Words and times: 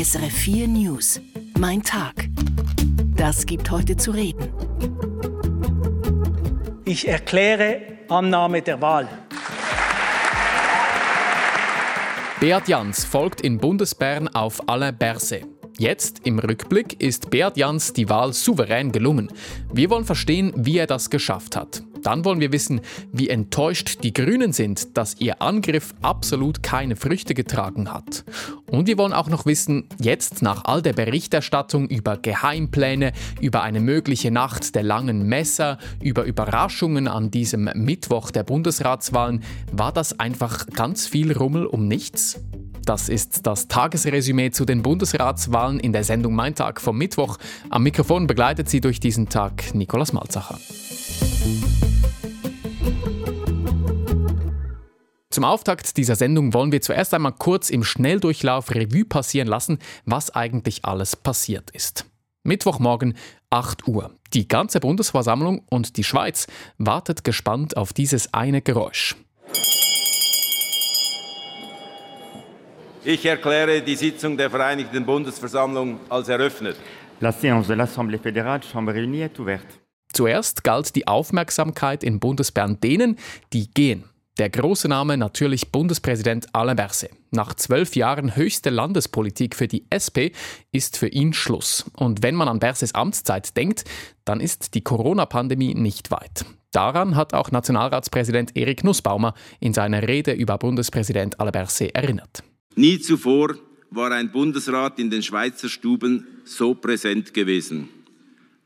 SRF 0.00 0.32
4 0.32 0.68
News. 0.68 1.20
Mein 1.58 1.82
Tag. 1.82 2.28
Das 3.16 3.44
gibt 3.44 3.68
heute 3.72 3.96
zu 3.96 4.12
reden. 4.12 4.48
Ich 6.84 7.08
erkläre 7.08 7.80
Annahme 8.08 8.62
der 8.62 8.80
Wahl. 8.80 9.08
Beat 12.38 12.68
Jans 12.68 13.04
folgt 13.04 13.40
in 13.40 13.58
Bundesbern 13.58 14.28
auf 14.28 14.68
Alain 14.68 14.96
Berset. 14.96 15.44
Jetzt, 15.78 16.20
im 16.24 16.38
Rückblick, 16.38 17.02
ist 17.02 17.30
Beat 17.30 17.56
Jans 17.56 17.92
die 17.92 18.08
Wahl 18.08 18.32
souverän 18.32 18.92
gelungen. 18.92 19.32
Wir 19.72 19.90
wollen 19.90 20.04
verstehen, 20.04 20.52
wie 20.54 20.78
er 20.78 20.86
das 20.86 21.10
geschafft 21.10 21.56
hat. 21.56 21.82
Dann 22.08 22.24
wollen 22.24 22.40
wir 22.40 22.52
wissen, 22.52 22.80
wie 23.12 23.28
enttäuscht 23.28 23.98
die 24.02 24.14
Grünen 24.14 24.54
sind, 24.54 24.96
dass 24.96 25.20
ihr 25.20 25.42
Angriff 25.42 25.94
absolut 26.00 26.62
keine 26.62 26.96
Früchte 26.96 27.34
getragen 27.34 27.92
hat. 27.92 28.24
Und 28.70 28.86
wir 28.86 28.96
wollen 28.96 29.12
auch 29.12 29.28
noch 29.28 29.44
wissen, 29.44 29.90
jetzt 30.00 30.40
nach 30.40 30.64
all 30.64 30.80
der 30.80 30.94
Berichterstattung 30.94 31.86
über 31.86 32.16
Geheimpläne, 32.16 33.12
über 33.42 33.60
eine 33.60 33.80
mögliche 33.80 34.30
Nacht 34.30 34.74
der 34.74 34.84
langen 34.84 35.28
Messer, 35.28 35.76
über 36.02 36.24
Überraschungen 36.24 37.08
an 37.08 37.30
diesem 37.30 37.68
Mittwoch 37.74 38.30
der 38.30 38.42
Bundesratswahlen, 38.42 39.42
war 39.70 39.92
das 39.92 40.18
einfach 40.18 40.66
ganz 40.68 41.06
viel 41.06 41.32
Rummel 41.32 41.66
um 41.66 41.88
nichts? 41.88 42.40
Das 42.86 43.10
ist 43.10 43.46
das 43.46 43.68
Tagesresümee 43.68 44.50
zu 44.50 44.64
den 44.64 44.80
Bundesratswahlen 44.80 45.78
in 45.78 45.92
der 45.92 46.04
Sendung 46.04 46.34
Mein 46.34 46.54
Tag 46.54 46.80
vom 46.80 46.96
Mittwoch. 46.96 47.36
Am 47.68 47.82
Mikrofon 47.82 48.26
begleitet 48.26 48.70
sie 48.70 48.80
durch 48.80 48.98
diesen 48.98 49.28
Tag 49.28 49.74
Nikolaus 49.74 50.14
Malzacher. 50.14 50.58
Zum 55.30 55.44
Auftakt 55.44 55.96
dieser 55.96 56.16
Sendung 56.16 56.52
wollen 56.52 56.72
wir 56.72 56.80
zuerst 56.80 57.14
einmal 57.14 57.32
kurz 57.32 57.70
im 57.70 57.84
Schnelldurchlauf 57.84 58.74
Revue 58.74 59.04
passieren 59.04 59.46
lassen, 59.46 59.78
was 60.04 60.34
eigentlich 60.34 60.84
alles 60.84 61.14
passiert 61.14 61.70
ist. 61.70 62.06
Mittwochmorgen 62.42 63.14
8 63.50 63.86
Uhr. 63.86 64.10
Die 64.32 64.48
ganze 64.48 64.80
Bundesversammlung 64.80 65.62
und 65.70 65.96
die 65.96 66.02
Schweiz 66.02 66.46
wartet 66.78 67.22
gespannt 67.22 67.76
auf 67.76 67.92
dieses 67.92 68.34
eine 68.34 68.62
Geräusch. 68.62 69.16
Ich 73.04 73.24
erkläre 73.24 73.80
die 73.80 73.96
Sitzung 73.96 74.36
der 74.36 74.50
Vereinigten 74.50 75.06
Bundesversammlung 75.06 76.00
als 76.08 76.28
eröffnet. 76.28 76.76
La 77.20 77.30
séance 77.30 77.68
de 77.68 77.74
l'Assemblée 77.74 78.18
fédérale, 78.18 78.62
Chambre 78.62 78.92
réunie, 78.92 79.22
est 79.22 79.38
ouverte. 79.38 79.87
Zuerst 80.12 80.64
galt 80.64 80.94
die 80.96 81.06
Aufmerksamkeit 81.06 82.02
in 82.02 82.20
Bundesbern 82.20 82.80
denen, 82.80 83.16
die 83.52 83.70
gehen. 83.70 84.04
Der 84.38 84.50
große 84.50 84.88
Name 84.88 85.16
natürlich 85.16 85.72
Bundespräsident 85.72 86.46
Alain 86.54 86.76
Berset. 86.76 87.10
Nach 87.32 87.54
zwölf 87.54 87.96
Jahren 87.96 88.36
höchste 88.36 88.70
Landespolitik 88.70 89.56
für 89.56 89.66
die 89.66 89.84
SP 89.90 90.30
ist 90.70 90.96
für 90.96 91.08
ihn 91.08 91.32
Schluss. 91.32 91.90
Und 91.96 92.22
wenn 92.22 92.36
man 92.36 92.46
an 92.46 92.60
Bersets 92.60 92.94
Amtszeit 92.94 93.56
denkt, 93.56 93.84
dann 94.24 94.38
ist 94.38 94.74
die 94.74 94.82
Corona-Pandemie 94.82 95.74
nicht 95.74 96.12
weit. 96.12 96.44
Daran 96.70 97.16
hat 97.16 97.34
auch 97.34 97.50
Nationalratspräsident 97.50 98.56
Erik 98.56 98.84
Nussbaumer 98.84 99.34
in 99.58 99.74
seiner 99.74 100.06
Rede 100.06 100.32
über 100.32 100.56
Bundespräsident 100.56 101.40
Alain 101.40 101.52
Berset 101.52 101.94
erinnert. 101.96 102.44
Nie 102.76 103.00
zuvor 103.00 103.56
war 103.90 104.12
ein 104.12 104.30
Bundesrat 104.30 105.00
in 105.00 105.10
den 105.10 105.24
Schweizer 105.24 105.68
Stuben 105.68 106.26
so 106.44 106.74
präsent 106.74 107.34
gewesen. 107.34 107.88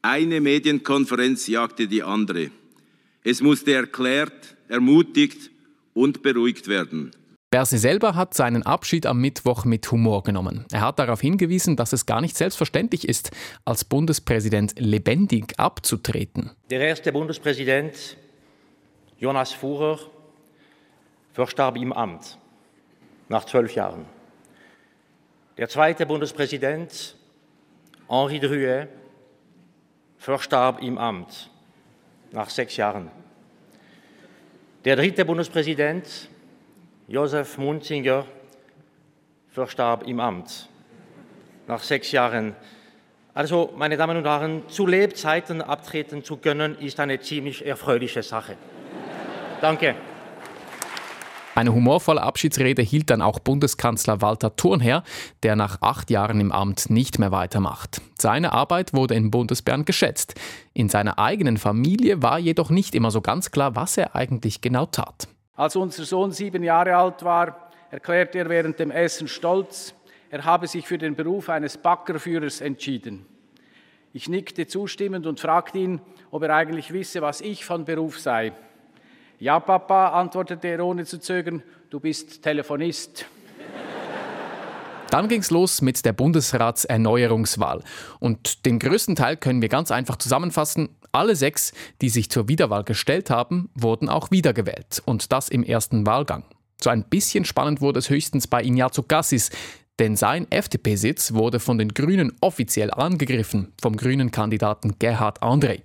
Eine 0.04 0.40
Medienkonferenz 0.40 1.46
jagte 1.46 1.86
die 1.86 2.02
andere. 2.02 2.50
Es 3.22 3.40
musste 3.40 3.72
erklärt, 3.72 4.56
ermutigt 4.66 5.52
und 5.94 6.24
beruhigt 6.24 6.66
werden. 6.66 7.12
Berse 7.52 7.78
selber 7.78 8.16
hat 8.16 8.34
seinen 8.34 8.64
Abschied 8.64 9.06
am 9.06 9.20
Mittwoch 9.20 9.64
mit 9.64 9.88
Humor 9.92 10.24
genommen. 10.24 10.64
Er 10.72 10.80
hat 10.80 10.98
darauf 10.98 11.20
hingewiesen, 11.20 11.76
dass 11.76 11.92
es 11.92 12.04
gar 12.04 12.20
nicht 12.20 12.36
selbstverständlich 12.36 13.08
ist, 13.08 13.30
als 13.64 13.84
Bundespräsident 13.84 14.74
lebendig 14.76 15.56
abzutreten. 15.56 16.50
Der 16.70 16.80
erste 16.80 17.12
Bundespräsident, 17.12 18.16
Jonas 19.18 19.52
Fuhrer, 19.52 20.00
verstarb 21.32 21.76
im 21.76 21.92
Amt 21.92 22.38
nach 23.28 23.44
zwölf 23.44 23.72
Jahren. 23.76 24.06
Der 25.58 25.68
zweite 25.68 26.06
Bundespräsident, 26.06 27.14
Henri 28.08 28.40
Drouet, 28.40 28.88
verstarb 30.22 30.80
im 30.80 30.98
Amt 30.98 31.50
nach 32.30 32.48
sechs 32.48 32.76
Jahren. 32.76 33.10
Der 34.84 34.94
dritte 34.94 35.24
Bundespräsident, 35.24 36.28
Josef 37.08 37.58
Munzinger, 37.58 38.24
verstarb 39.50 40.06
im 40.06 40.20
Amt 40.20 40.68
nach 41.66 41.82
sechs 41.82 42.12
Jahren. 42.12 42.54
Also, 43.34 43.72
meine 43.76 43.96
Damen 43.96 44.16
und 44.16 44.24
Herren, 44.24 44.68
zu 44.68 44.86
Lebzeiten 44.86 45.60
abtreten 45.60 46.22
zu 46.22 46.36
können, 46.36 46.78
ist 46.78 47.00
eine 47.00 47.18
ziemlich 47.18 47.66
erfreuliche 47.66 48.22
Sache. 48.22 48.56
Danke. 49.60 49.96
Eine 51.54 51.74
humorvolle 51.74 52.22
Abschiedsrede 52.22 52.80
hielt 52.80 53.10
dann 53.10 53.20
auch 53.20 53.38
Bundeskanzler 53.38 54.22
Walter 54.22 54.56
Thurnherr, 54.56 55.02
der 55.42 55.54
nach 55.54 55.82
acht 55.82 56.10
Jahren 56.10 56.40
im 56.40 56.50
Amt 56.50 56.88
nicht 56.88 57.18
mehr 57.18 57.30
weitermacht. 57.30 58.00
Seine 58.18 58.52
Arbeit 58.52 58.94
wurde 58.94 59.14
in 59.14 59.30
Bundesbern 59.30 59.84
geschätzt. 59.84 60.34
In 60.72 60.88
seiner 60.88 61.18
eigenen 61.18 61.58
Familie 61.58 62.22
war 62.22 62.38
jedoch 62.38 62.70
nicht 62.70 62.94
immer 62.94 63.10
so 63.10 63.20
ganz 63.20 63.50
klar, 63.50 63.76
was 63.76 63.98
er 63.98 64.16
eigentlich 64.16 64.62
genau 64.62 64.86
tat. 64.86 65.28
Als 65.54 65.76
unser 65.76 66.04
Sohn 66.04 66.32
sieben 66.32 66.62
Jahre 66.62 66.96
alt 66.96 67.22
war, 67.22 67.70
erklärte 67.90 68.38
er 68.38 68.48
während 68.48 68.78
dem 68.78 68.90
Essen 68.90 69.28
stolz, 69.28 69.94
er 70.30 70.46
habe 70.46 70.66
sich 70.66 70.86
für 70.86 70.96
den 70.96 71.14
Beruf 71.14 71.50
eines 71.50 71.76
Backerführers 71.76 72.62
entschieden. 72.62 73.26
Ich 74.14 74.30
nickte 74.30 74.66
zustimmend 74.66 75.26
und 75.26 75.38
fragte 75.38 75.76
ihn, 75.76 76.00
ob 76.30 76.42
er 76.42 76.54
eigentlich 76.54 76.94
wisse, 76.94 77.20
was 77.20 77.42
ich 77.42 77.66
von 77.66 77.84
Beruf 77.84 78.18
sei. 78.18 78.52
Ja, 79.42 79.58
Papa, 79.58 80.10
antwortete 80.10 80.68
er 80.68 80.84
ohne 80.84 81.04
zu 81.04 81.18
zögern, 81.18 81.64
du 81.90 81.98
bist 81.98 82.44
Telefonist. 82.44 83.26
Dann 85.10 85.26
ging 85.26 85.40
es 85.40 85.50
los 85.50 85.82
mit 85.82 86.04
der 86.04 86.12
Bundesratserneuerungswahl. 86.12 87.82
Und 88.20 88.64
den 88.66 88.78
größten 88.78 89.16
Teil 89.16 89.36
können 89.36 89.60
wir 89.60 89.68
ganz 89.68 89.90
einfach 89.90 90.14
zusammenfassen. 90.14 90.90
Alle 91.10 91.34
sechs, 91.34 91.72
die 92.00 92.08
sich 92.08 92.30
zur 92.30 92.46
Wiederwahl 92.46 92.84
gestellt 92.84 93.30
haben, 93.30 93.68
wurden 93.74 94.08
auch 94.08 94.30
wiedergewählt. 94.30 95.02
Und 95.06 95.32
das 95.32 95.48
im 95.48 95.64
ersten 95.64 96.06
Wahlgang. 96.06 96.44
So 96.80 96.90
ein 96.90 97.02
bisschen 97.02 97.44
spannend 97.44 97.80
wurde 97.80 97.98
es 97.98 98.10
höchstens 98.10 98.46
bei 98.46 98.62
Ignazio 98.62 99.02
Cassis, 99.02 99.50
denn 99.98 100.14
sein 100.14 100.48
FDP-Sitz 100.52 101.34
wurde 101.34 101.58
von 101.58 101.78
den 101.78 101.88
Grünen 101.88 102.32
offiziell 102.40 102.92
angegriffen, 102.92 103.72
vom 103.82 103.96
grünen 103.96 104.30
Kandidaten 104.30 105.00
Gerhard 105.00 105.42
André. 105.42 105.80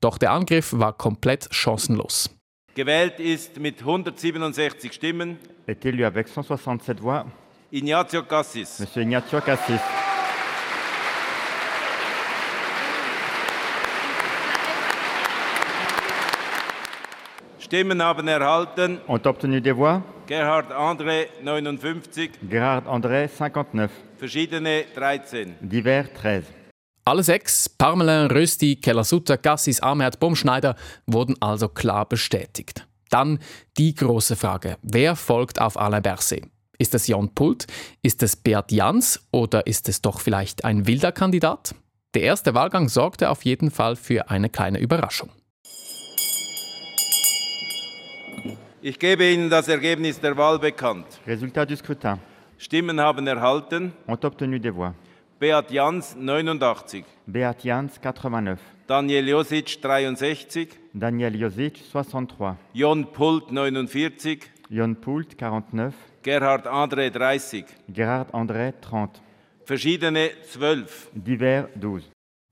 Doch 0.00 0.16
der 0.16 0.32
Angriff 0.32 0.72
war 0.72 0.94
komplett 0.94 1.48
chancenlos. 1.50 2.30
Gewählt 2.74 3.20
ist 3.20 3.60
mit 3.60 3.80
167 3.80 4.92
Stimmen 4.92 5.38
Est 5.66 5.84
élu 5.84 6.04
avec 6.04 6.28
167 6.28 7.00
voix 7.00 7.24
Ignazio 7.70 8.24
Cassis. 8.24 8.80
Monsieur 8.80 9.02
Ignazio 9.02 9.40
Cassis. 9.40 9.80
Stimmen 17.60 18.02
haben 18.02 18.26
erhalten 18.26 19.00
Ont 19.06 19.24
obtenu 19.24 19.60
des 19.60 19.72
voix 19.76 20.02
Gerhard 20.26 20.72
André 20.72 21.28
59, 21.42 22.30
Gerhard 22.50 22.88
André 22.88 23.28
59, 23.28 23.90
verschiedene 24.18 24.84
13. 24.94 25.54
divers 25.60 26.12
13. 26.14 26.63
Alle 27.06 27.22
sechs, 27.22 27.68
Parmelin, 27.68 28.30
Rösti, 28.30 28.76
Kellersutter, 28.76 29.36
Gassis, 29.36 29.80
Amherd, 29.80 30.20
Bumschneider, 30.20 30.74
wurden 31.06 31.36
also 31.38 31.68
klar 31.68 32.08
bestätigt. 32.08 32.86
Dann 33.10 33.40
die 33.76 33.94
große 33.94 34.36
Frage, 34.36 34.78
wer 34.80 35.14
folgt 35.14 35.60
auf 35.60 35.78
Alain 35.78 36.02
Berset? 36.02 36.46
Ist 36.78 36.94
es 36.94 37.06
Jan 37.06 37.28
Pult? 37.34 37.66
Ist 38.00 38.22
es 38.22 38.36
Beat 38.36 38.72
Jans? 38.72 39.20
Oder 39.32 39.66
ist 39.66 39.86
es 39.90 40.00
doch 40.00 40.18
vielleicht 40.18 40.64
ein 40.64 40.86
wilder 40.86 41.12
Kandidat? 41.12 41.74
Der 42.14 42.22
erste 42.22 42.54
Wahlgang 42.54 42.88
sorgte 42.88 43.28
auf 43.28 43.44
jeden 43.44 43.70
Fall 43.70 43.96
für 43.96 44.30
eine 44.30 44.48
kleine 44.48 44.78
Überraschung. 44.78 45.28
Ich 48.80 48.98
gebe 48.98 49.30
Ihnen 49.30 49.50
das 49.50 49.68
Ergebnis 49.68 50.20
der 50.20 50.38
Wahl 50.38 50.58
bekannt. 50.58 51.06
Résultat 51.26 51.66
du 51.66 51.76
scrutin. 51.76 52.18
Stimmen 52.56 52.98
haben 52.98 53.26
erhalten 53.26 53.92
Ont 54.06 54.24
obtenu 54.24 54.58
des 54.58 54.74
voix 54.74 54.94
Beat 55.40 55.70
Jans 55.70 56.14
89, 56.16 57.04
Beat 57.26 57.64
Jans 57.64 58.00
89, 58.00 58.58
Daniel 58.86 59.28
Josic 59.28 59.80
63, 59.82 60.68
Daniel 60.92 61.34
Josic 61.34 61.80
63, 61.90 62.56
Jon 62.72 63.12
Pult 63.12 63.50
49, 63.50 64.38
Jon 64.70 64.94
Poult 64.94 65.36
49, 65.36 65.92
Gerhard 66.22 66.66
André 66.68 67.10
30, 67.10 67.64
Gerhard 67.88 68.32
André 68.32 68.74
30, 68.80 69.20
verschiedene 69.64 70.30
12. 70.52 71.10
divers 71.14 71.68
12. 71.80 72.04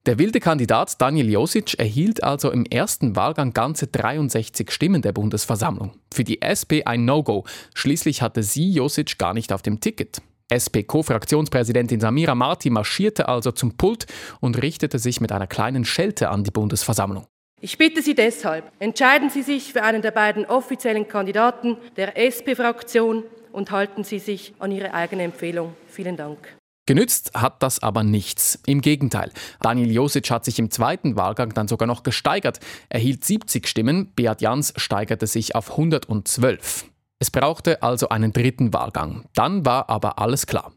Der 0.05 0.19
wilde 0.19 0.41
Kandidat 0.41 1.01
Daniel 1.01 1.31
Josic 1.31 1.79
erhielt 1.79 2.25
also 2.25 2.51
im 2.51 2.67
ersten 2.67 3.15
Wahlgang 3.15 3.53
ganze 3.53 3.87
63 3.87 4.73
Stimmen 4.73 5.01
der 5.01 5.13
Bundesversammlung. 5.13 5.93
Für 6.13 6.25
die 6.25 6.43
SP 6.43 6.83
ein 6.85 7.05
No-Go. 7.05 7.45
Schließlich 7.75 8.23
hatte 8.23 8.43
sie 8.43 8.73
Josic 8.73 9.17
gar 9.19 9.33
nicht 9.33 9.53
auf 9.53 9.63
dem 9.63 9.79
Ticket. 9.79 10.21
SP-Co-Fraktionspräsidentin 10.53 12.01
Samira 12.01 12.35
Marti 12.35 12.71
marschierte 12.71 13.29
also 13.29 13.53
zum 13.53 13.77
Pult 13.77 14.07
und 14.41 14.61
richtete 14.61 14.99
sich 14.99 15.21
mit 15.21 15.33
einer 15.33 15.47
kleinen 15.47 15.85
Schelte 15.85 16.29
an 16.29 16.45
die 16.45 16.51
Bundesversammlung. 16.51 17.27
Ich 17.61 17.79
bitte 17.79 18.03
Sie 18.03 18.15
deshalb, 18.15 18.73
entscheiden 18.81 19.31
Sie 19.31 19.43
sich 19.43 19.73
für 19.73 19.83
einen 19.83 20.03
der 20.03 20.11
beiden 20.11 20.45
offiziellen 20.45 21.07
Kandidaten 21.07 21.77
der 21.97 22.17
SP-Fraktion 22.19 23.23
und 23.53 23.71
halten 23.71 24.05
Sie 24.05 24.19
sich 24.19 24.55
an 24.59 24.73
Ihre 24.73 24.93
eigene 24.95 25.23
Empfehlung. 25.23 25.75
Vielen 25.87 26.17
Dank. 26.17 26.39
Genützt 26.87 27.35
hat 27.35 27.63
das 27.63 27.81
aber 27.81 28.03
nichts. 28.03 28.59
Im 28.67 28.81
Gegenteil. 28.81 29.31
Daniel 29.61 29.93
Josic 29.93 30.29
hat 30.33 30.45
sich 30.45 30.59
im 30.59 30.73
zweiten 30.73 31.15
Wahlgang 31.15 31.55
dann 31.55 31.69
sogar 31.69 31.87
noch 31.87 32.03
gesteigert. 32.03 32.59
Er 32.89 32.99
hielt 32.99 33.25
70 33.25 33.69
Stimmen, 33.69 34.13
Beat 34.17 34.41
Jans 34.41 34.75
steigerte 34.77 35.29
sich 35.29 35.55
auf 35.55 35.71
112. 35.71 36.92
Es 37.23 37.31
brauchte 37.31 37.81
also 37.85 38.09
einen 38.09 38.33
dritten 38.33 38.73
Wahlgang. 38.75 39.27
Dann 39.37 39.65
war 39.65 39.89
aber 39.89 40.19
alles 40.19 40.45
klar. 40.45 40.73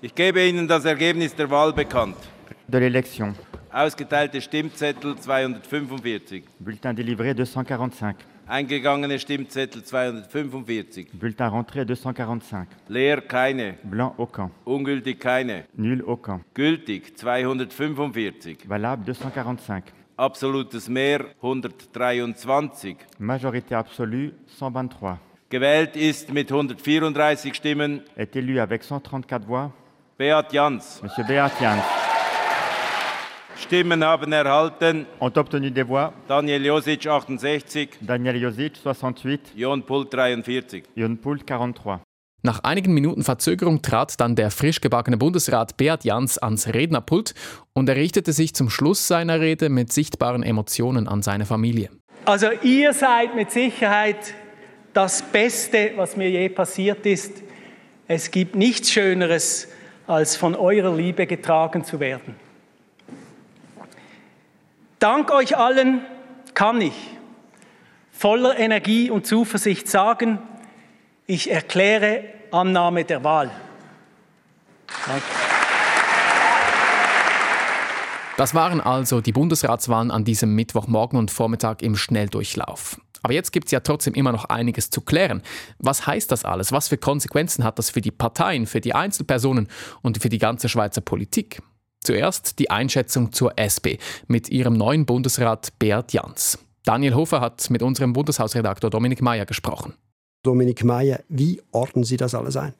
Ich 0.00 0.14
gebe 0.14 0.40
Ihnen 0.46 0.68
das 0.68 0.84
Ergebnis 0.84 1.34
der 1.34 1.50
Wahl 1.50 1.72
bekannt. 1.72 2.14
De 2.68 2.80
l'élection. 2.80 3.34
Ausgeteilte 3.72 4.40
Stimmzettel 4.40 5.16
245. 5.16 6.44
Bulletin 6.60 6.94
délivré 6.94 7.34
245. 7.34 8.14
Eingegangene 8.46 9.18
Stimmzettel 9.18 9.82
245. 9.82 11.08
Bulletin 11.12 11.48
rentré 11.48 11.84
245. 11.84 12.68
Leer 12.86 13.20
keine. 13.22 13.78
Blanc 13.82 14.16
aucun. 14.16 14.52
Ungültig 14.64 15.18
keine. 15.18 15.64
Nul 15.74 16.04
aucun. 16.06 16.44
Gültig 16.54 17.18
245. 17.18 18.68
Valable 18.68 19.12
245. 19.12 20.03
Absolutes 20.16 20.88
Mehr 20.88 21.24
123. 21.40 22.96
Majorité 23.18 23.74
absolue 23.74 24.32
123. 24.60 25.18
Gewählt 25.50 25.96
ist 25.96 26.32
mit 26.32 26.52
134 26.52 27.52
Stimmen 27.52 28.00
Est 28.16 28.36
élu 28.36 28.60
avec 28.60 28.84
134 28.84 29.44
voix 29.44 29.72
Beat 30.16 30.52
Jans. 30.52 31.00
Monsieur 31.02 31.24
Beat 31.24 31.52
Jans. 31.60 31.82
Stimmen 33.56 34.04
haben 34.04 34.32
erhalten 34.32 35.06
Ont 35.18 35.36
obtenu 35.36 35.72
des 35.72 35.82
voix 35.82 36.12
Daniel 36.28 36.64
Josic 36.64 37.02
68, 37.02 37.98
Daniel 38.00 38.40
Josic 38.40 38.76
68, 38.76 39.52
Jon 39.56 39.80
Pult 39.80 40.10
43. 40.10 40.84
Jon 40.96 41.16
Poul 41.16 41.42
43. 41.42 41.98
Nach 42.46 42.62
einigen 42.62 42.92
Minuten 42.92 43.22
Verzögerung 43.22 43.80
trat 43.80 44.20
dann 44.20 44.36
der 44.36 44.50
frisch 44.50 44.82
gebackene 44.82 45.16
Bundesrat 45.16 45.78
Beat 45.78 46.04
Jans 46.04 46.36
ans 46.36 46.68
Rednerpult 46.68 47.34
und 47.72 47.88
er 47.88 47.96
richtete 47.96 48.34
sich 48.34 48.54
zum 48.54 48.68
Schluss 48.68 49.08
seiner 49.08 49.40
Rede 49.40 49.70
mit 49.70 49.90
sichtbaren 49.90 50.42
Emotionen 50.42 51.08
an 51.08 51.22
seine 51.22 51.46
Familie. 51.46 51.88
Also 52.26 52.48
ihr 52.62 52.92
seid 52.92 53.34
mit 53.34 53.50
Sicherheit 53.50 54.34
das 54.92 55.22
Beste, 55.22 55.92
was 55.96 56.18
mir 56.18 56.28
je 56.28 56.50
passiert 56.50 57.06
ist. 57.06 57.32
Es 58.08 58.30
gibt 58.30 58.56
nichts 58.56 58.90
Schöneres, 58.90 59.68
als 60.06 60.36
von 60.36 60.54
eurer 60.54 60.94
Liebe 60.94 61.26
getragen 61.26 61.82
zu 61.82 61.98
werden. 61.98 62.36
Dank 64.98 65.32
euch 65.32 65.56
allen 65.56 66.02
kann 66.52 66.82
ich 66.82 66.92
voller 68.12 68.58
Energie 68.58 69.08
und 69.08 69.26
Zuversicht 69.26 69.88
sagen, 69.88 70.40
ich 71.26 71.50
erkläre 71.50 72.24
Annahme 72.50 73.04
der 73.04 73.24
Wahl. 73.24 73.50
Danke. 75.06 75.24
Das 78.36 78.54
waren 78.54 78.80
also 78.80 79.20
die 79.20 79.32
Bundesratswahlen 79.32 80.10
an 80.10 80.24
diesem 80.24 80.54
Mittwochmorgen 80.54 81.18
und 81.18 81.30
Vormittag 81.30 81.82
im 81.82 81.94
Schnelldurchlauf. 81.94 83.00
Aber 83.22 83.32
jetzt 83.32 83.52
gibt 83.52 83.66
es 83.66 83.70
ja 83.70 83.80
trotzdem 83.80 84.12
immer 84.14 84.32
noch 84.32 84.46
einiges 84.46 84.90
zu 84.90 85.00
klären. 85.00 85.42
Was 85.78 86.06
heißt 86.06 86.30
das 86.30 86.44
alles? 86.44 86.72
Was 86.72 86.88
für 86.88 86.98
Konsequenzen 86.98 87.64
hat 87.64 87.78
das 87.78 87.90
für 87.90 88.00
die 88.00 88.10
Parteien, 88.10 88.66
für 88.66 88.80
die 88.80 88.94
Einzelpersonen 88.94 89.68
und 90.02 90.20
für 90.20 90.28
die 90.28 90.38
ganze 90.38 90.68
Schweizer 90.68 91.00
Politik? 91.00 91.62
Zuerst 92.00 92.58
die 92.58 92.70
Einschätzung 92.70 93.32
zur 93.32 93.56
SP 93.56 93.96
mit 94.26 94.50
ihrem 94.50 94.74
neuen 94.74 95.06
Bundesrat 95.06 95.72
Beat 95.78 96.12
Jans. 96.12 96.58
Daniel 96.84 97.14
Hofer 97.14 97.40
hat 97.40 97.70
mit 97.70 97.82
unserem 97.82 98.12
Bundeshausredaktor 98.12 98.90
Dominik 98.90 99.22
Mayer 99.22 99.46
gesprochen. 99.46 99.94
Dominik 100.44 100.84
Mayer, 100.84 101.20
wie 101.28 101.60
ordnen 101.72 102.04
Sie 102.04 102.16
das 102.16 102.34
alles 102.34 102.56
ein? 102.56 102.74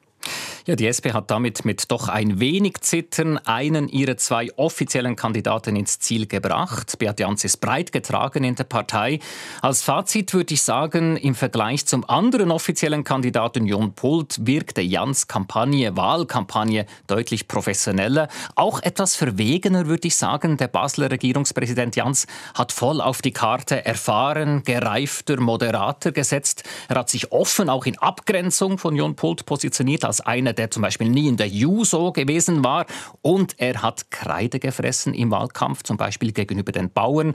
Ja, 0.67 0.75
die 0.75 0.87
SP 0.89 1.13
hat 1.13 1.29
damit 1.29 1.63
mit 1.63 1.91
doch 1.91 2.09
ein 2.09 2.39
wenig 2.39 2.81
Zittern 2.81 3.37
einen 3.37 3.87
ihrer 3.87 4.17
zwei 4.17 4.49
offiziellen 4.55 5.15
Kandidaten 5.15 5.75
ins 5.75 5.99
Ziel 5.99 6.25
gebracht. 6.25 6.97
Beat 6.97 7.19
Jans 7.19 7.43
ist 7.43 7.57
breit 7.57 7.91
getragen 7.91 8.43
in 8.43 8.55
der 8.55 8.63
Partei. 8.63 9.19
Als 9.61 9.83
Fazit 9.83 10.33
würde 10.33 10.55
ich 10.55 10.63
sagen, 10.63 11.17
im 11.17 11.35
Vergleich 11.35 11.85
zum 11.85 12.03
anderen 12.09 12.49
offiziellen 12.49 13.03
Kandidaten 13.03 13.67
Jon 13.67 13.93
Pult 13.93 14.39
wirkte 14.47 14.81
Jans 14.81 15.27
Kampagne, 15.27 15.95
Wahlkampagne 15.95 16.87
deutlich 17.05 17.47
professioneller. 17.47 18.27
Auch 18.55 18.81
etwas 18.81 19.15
verwegener 19.15 19.85
würde 19.85 20.07
ich 20.07 20.15
sagen. 20.15 20.57
Der 20.57 20.67
Basler 20.67 21.11
Regierungspräsident 21.11 21.95
Jans 21.95 22.25
hat 22.55 22.71
voll 22.71 23.01
auf 23.01 23.21
die 23.21 23.33
Karte 23.33 23.85
erfahren, 23.85 24.63
gereifter, 24.63 25.39
moderater 25.39 26.11
gesetzt. 26.11 26.63
Er 26.89 26.95
hat 26.95 27.11
sich 27.11 27.31
offen 27.31 27.69
auch 27.69 27.85
in 27.85 27.99
Abgrenzung 27.99 28.79
von 28.79 28.95
Jon 28.95 29.15
Pult 29.15 29.45
positioniert 29.45 30.03
als 30.03 30.21
einer, 30.21 30.54
der 30.55 30.71
zum 30.71 30.81
Beispiel 30.81 31.09
nie 31.09 31.27
in 31.27 31.37
der 31.37 31.47
Juso 31.47 32.11
gewesen 32.11 32.63
war. 32.63 32.85
Und 33.21 33.55
er 33.57 33.81
hat 33.81 34.11
Kreide 34.11 34.59
gefressen 34.59 35.13
im 35.13 35.31
Wahlkampf, 35.31 35.83
zum 35.83 35.97
Beispiel 35.97 36.31
gegenüber 36.31 36.71
den 36.71 36.89
Bauern, 36.91 37.33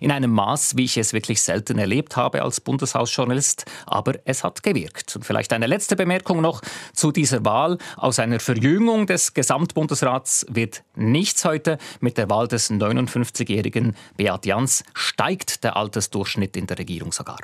in 0.00 0.10
einem 0.10 0.30
Maß, 0.32 0.76
wie 0.76 0.84
ich 0.84 0.96
es 0.96 1.12
wirklich 1.12 1.42
selten 1.42 1.78
erlebt 1.78 2.16
habe 2.16 2.42
als 2.42 2.60
Bundeshausjournalist. 2.60 3.64
Aber 3.86 4.14
es 4.24 4.44
hat 4.44 4.62
gewirkt. 4.62 5.16
Und 5.16 5.24
vielleicht 5.24 5.52
eine 5.52 5.66
letzte 5.66 5.96
Bemerkung 5.96 6.40
noch 6.40 6.62
zu 6.92 7.12
dieser 7.12 7.44
Wahl. 7.44 7.78
Aus 7.96 8.18
einer 8.18 8.40
Verjüngung 8.40 9.06
des 9.06 9.34
Gesamtbundesrats 9.34 10.46
wird 10.48 10.82
nichts 10.94 11.44
heute. 11.44 11.78
Mit 12.00 12.18
der 12.18 12.30
Wahl 12.30 12.48
des 12.48 12.70
59-jährigen 12.70 13.96
Beat 14.16 14.46
Jans 14.46 14.84
steigt 14.94 15.64
der 15.64 15.76
Altersdurchschnitt 15.76 16.56
in 16.56 16.66
der 16.66 16.78
Regierung 16.78 17.12
sogar. 17.12 17.38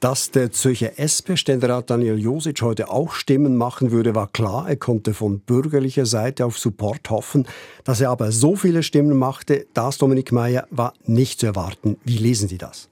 Dass 0.00 0.30
der 0.30 0.52
Zürcher 0.52 0.98
SP-Ständerat 1.00 1.88
Daniel 1.88 2.18
Josic 2.18 2.60
heute 2.60 2.90
auch 2.90 3.12
Stimmen 3.12 3.56
machen 3.56 3.92
würde, 3.92 4.14
war 4.14 4.28
klar. 4.28 4.68
Er 4.68 4.76
konnte 4.76 5.14
von 5.14 5.40
bürgerlicher 5.40 6.04
Seite 6.04 6.44
auf 6.44 6.58
Support 6.58 7.08
hoffen. 7.08 7.48
Dass 7.84 8.02
er 8.02 8.10
aber 8.10 8.30
so 8.30 8.56
viele 8.56 8.82
Stimmen 8.82 9.16
machte, 9.16 9.66
das, 9.72 9.96
Dominik 9.96 10.32
Mayer, 10.32 10.66
war 10.70 10.92
nicht 11.06 11.40
zu 11.40 11.46
erwarten. 11.46 11.96
Wie 12.04 12.18
lesen 12.18 12.46
Sie 12.46 12.58
das? 12.58 12.90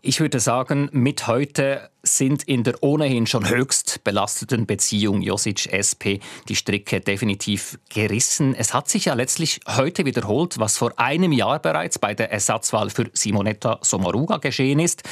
Ich 0.00 0.18
würde 0.18 0.40
sagen, 0.40 0.88
mit 0.90 1.28
heute 1.28 1.90
sind 2.02 2.42
in 2.42 2.64
der 2.64 2.82
ohnehin 2.82 3.28
schon 3.28 3.48
höchst 3.48 4.02
belasteten 4.02 4.66
Beziehung 4.66 5.22
Josic-SP 5.22 6.18
die 6.48 6.56
Stricke 6.56 7.00
definitiv 7.00 7.78
gerissen. 7.88 8.56
Es 8.56 8.74
hat 8.74 8.88
sich 8.88 9.04
ja 9.04 9.14
letztlich 9.14 9.60
heute 9.68 10.04
wiederholt, 10.04 10.58
was 10.58 10.76
vor 10.76 10.98
einem 10.98 11.30
Jahr 11.30 11.60
bereits 11.60 12.00
bei 12.00 12.14
der 12.14 12.32
Ersatzwahl 12.32 12.90
für 12.90 13.10
Simonetta 13.12 13.78
Sommaruga 13.82 14.38
geschehen 14.38 14.80
ist. 14.80 15.04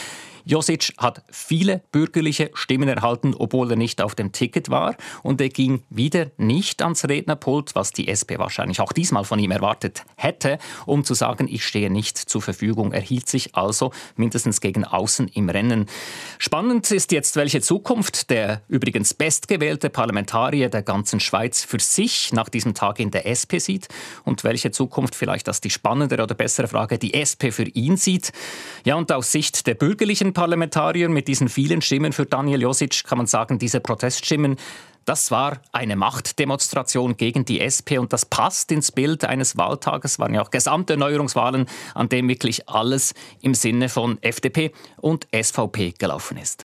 Josic 0.45 0.93
hat 0.99 1.23
viele 1.31 1.83
bürgerliche 1.93 2.51
Stimmen 2.55 2.89
erhalten, 2.89 3.35
obwohl 3.37 3.71
er 3.71 3.77
nicht 3.77 4.01
auf 4.01 4.15
dem 4.15 4.33
Ticket 4.33 4.71
war. 4.71 4.97
Und 5.23 5.41
er 5.41 5.49
ging 5.49 5.83
wieder 5.91 6.31
nicht 6.37 6.83
ans 6.83 7.05
Rednerpult, 7.05 7.75
was 7.75 7.93
die 7.93 8.09
SP 8.09 8.39
wahrscheinlich 8.39 8.81
auch 8.81 8.93
diesmal 8.93 9.25
von 9.25 9.39
ihm 9.39 9.51
erwartet 9.51 10.05
hätte, 10.17 10.59
um 10.87 11.05
zu 11.05 11.15
sagen, 11.15 11.49
ich 11.51 11.65
stehe 11.65 11.91
nicht 11.91 12.19
zur 12.19 12.43
Verfügung. 12.43 12.93
Er 12.93 13.01
hielt 13.01 13.29
sich 13.29 13.55
also 13.55 13.93
mindestens 14.17 14.61
gegen 14.61 14.85
außen 14.85 15.29
im 15.29 15.49
Rennen. 15.49 15.87
Spannend 16.39 16.91
ist 16.91 17.13
jetzt, 17.13 17.37
welche 17.37 17.61
Zukunft 17.61 18.31
der 18.31 18.63
übrigens 18.69 19.15
bestgewählte 19.15 19.91
Parlamentarier 19.91 20.69
der 20.69 20.83
ganzen 20.83 21.21
Schweiz 21.21 21.65
für 21.65 21.81
sich 21.81 22.33
nach 22.33 22.49
diesem 22.49 22.75
Tag 22.75 23.01
in 23.01 23.11
der 23.11 23.27
SP 23.27 23.59
sieht 23.59 23.89
und 24.25 24.45
welche 24.45 24.71
Zukunft 24.71 25.15
vielleicht 25.15 25.49
als 25.49 25.61
die 25.61 25.71
spannendere 25.71 26.23
oder 26.23 26.35
bessere 26.35 26.69
Frage 26.69 26.99
die 26.99 27.15
SP 27.15 27.53
für 27.53 27.65
ihn 27.65 27.97
sieht. 27.97 28.33
Ja, 28.85 28.97
und 28.97 29.13
aus 29.13 29.33
Sicht 29.33 29.67
der 29.67 29.75
bürgerlichen 29.75 30.30
Parlamentarier 30.33 31.09
mit 31.09 31.29
diesen 31.29 31.49
vielen 31.49 31.83
Stimmen 31.83 32.13
für 32.13 32.27
Daniel 32.27 32.63
Josic 32.63 33.05
kann 33.05 33.19
man 33.19 33.27
sagen, 33.27 33.59
diese 33.59 33.81
Proteststimmen, 33.81 34.57
das 35.05 35.31
war 35.31 35.63
eine 35.73 35.97
Machtdemonstration 35.97 37.17
gegen 37.17 37.45
die 37.45 37.61
SP 37.63 37.99
und 37.99 38.13
das 38.13 38.27
passt 38.27 38.71
ins 38.71 38.93
Bild 38.93 39.25
eines 39.25 39.57
Wahltages, 39.57 40.19
waren 40.19 40.35
ja 40.35 40.43
auch 40.43 40.51
Gesamterneuerungswahlen, 40.51 41.67
an 41.95 42.09
dem 42.09 42.29
wirklich 42.29 42.69
alles 42.69 43.15
im 43.41 43.55
Sinne 43.55 43.89
von 43.89 44.23
FDP 44.23 44.73
und 44.99 45.27
SVP 45.35 45.95
gelaufen 45.99 46.37
ist. 46.37 46.63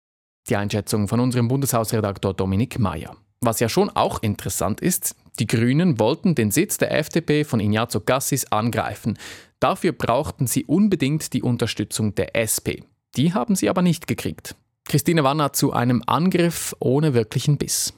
Die 0.49 0.55
Einschätzung 0.55 1.07
von 1.07 1.19
unserem 1.19 1.47
Bundeshausredaktor 1.47 2.33
Dominik 2.33 2.79
Mayer. 2.79 3.15
Was 3.41 3.59
ja 3.59 3.69
schon 3.69 3.89
auch 3.89 4.21
interessant 4.21 4.81
ist, 4.81 5.15
die 5.39 5.47
Grünen 5.47 5.99
wollten 5.99 6.35
den 6.35 6.51
Sitz 6.51 6.77
der 6.77 6.97
FDP 6.97 7.43
von 7.43 7.59
Ignazio 7.59 8.01
Gassis 8.01 8.45
angreifen. 8.45 9.17
Dafür 9.59 9.93
brauchten 9.93 10.47
sie 10.47 10.65
unbedingt 10.65 11.33
die 11.33 11.41
Unterstützung 11.41 12.15
der 12.15 12.35
SP. 12.35 12.83
Die 13.17 13.33
haben 13.33 13.55
sie 13.55 13.69
aber 13.69 13.81
nicht 13.81 14.07
gekriegt. 14.07 14.55
Christine 14.85 15.23
Wanner 15.23 15.53
zu 15.53 15.73
einem 15.73 16.03
Angriff 16.05 16.75
ohne 16.79 17.13
wirklichen 17.13 17.57
Biss. 17.57 17.93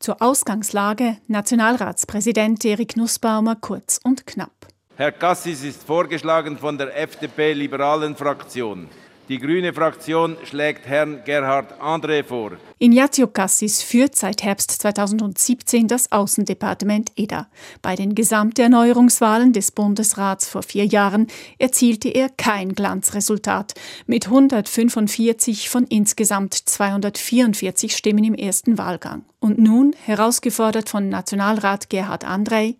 Zur 0.00 0.22
Ausgangslage 0.22 1.18
Nationalratspräsident 1.26 2.64
Erik 2.64 2.96
Nussbaumer 2.96 3.56
kurz 3.56 4.00
und 4.02 4.26
knapp. 4.26 4.68
Herr 4.96 5.12
Cassis 5.12 5.62
ist 5.62 5.84
vorgeschlagen 5.84 6.58
von 6.58 6.78
der 6.78 6.96
FDP-liberalen 6.96 8.16
Fraktion. 8.16 8.88
Die 9.28 9.38
grüne 9.38 9.74
Fraktion 9.74 10.38
schlägt 10.44 10.86
Herrn 10.86 11.22
Gerhard 11.24 11.78
André 11.82 12.24
vor. 12.24 12.52
Ignazio 12.78 13.26
Cassis 13.26 13.82
führt 13.82 14.16
seit 14.16 14.42
Herbst 14.42 14.70
2017 14.70 15.86
das 15.86 16.10
Außendepartement 16.10 17.12
EDA. 17.14 17.46
Bei 17.82 17.94
den 17.94 18.14
Gesamterneuerungswahlen 18.14 19.52
des 19.52 19.70
Bundesrats 19.70 20.48
vor 20.48 20.62
vier 20.62 20.86
Jahren 20.86 21.26
erzielte 21.58 22.08
er 22.08 22.30
kein 22.30 22.74
Glanzresultat. 22.74 23.74
Mit 24.06 24.28
145 24.28 25.68
von 25.68 25.84
insgesamt 25.84 26.54
244 26.54 27.94
Stimmen 27.94 28.24
im 28.24 28.34
ersten 28.34 28.78
Wahlgang. 28.78 29.26
Und 29.40 29.58
nun, 29.58 29.94
herausgefordert 30.06 30.88
von 30.88 31.10
Nationalrat 31.10 31.90
Gerhard 31.90 32.24
André, 32.24 32.76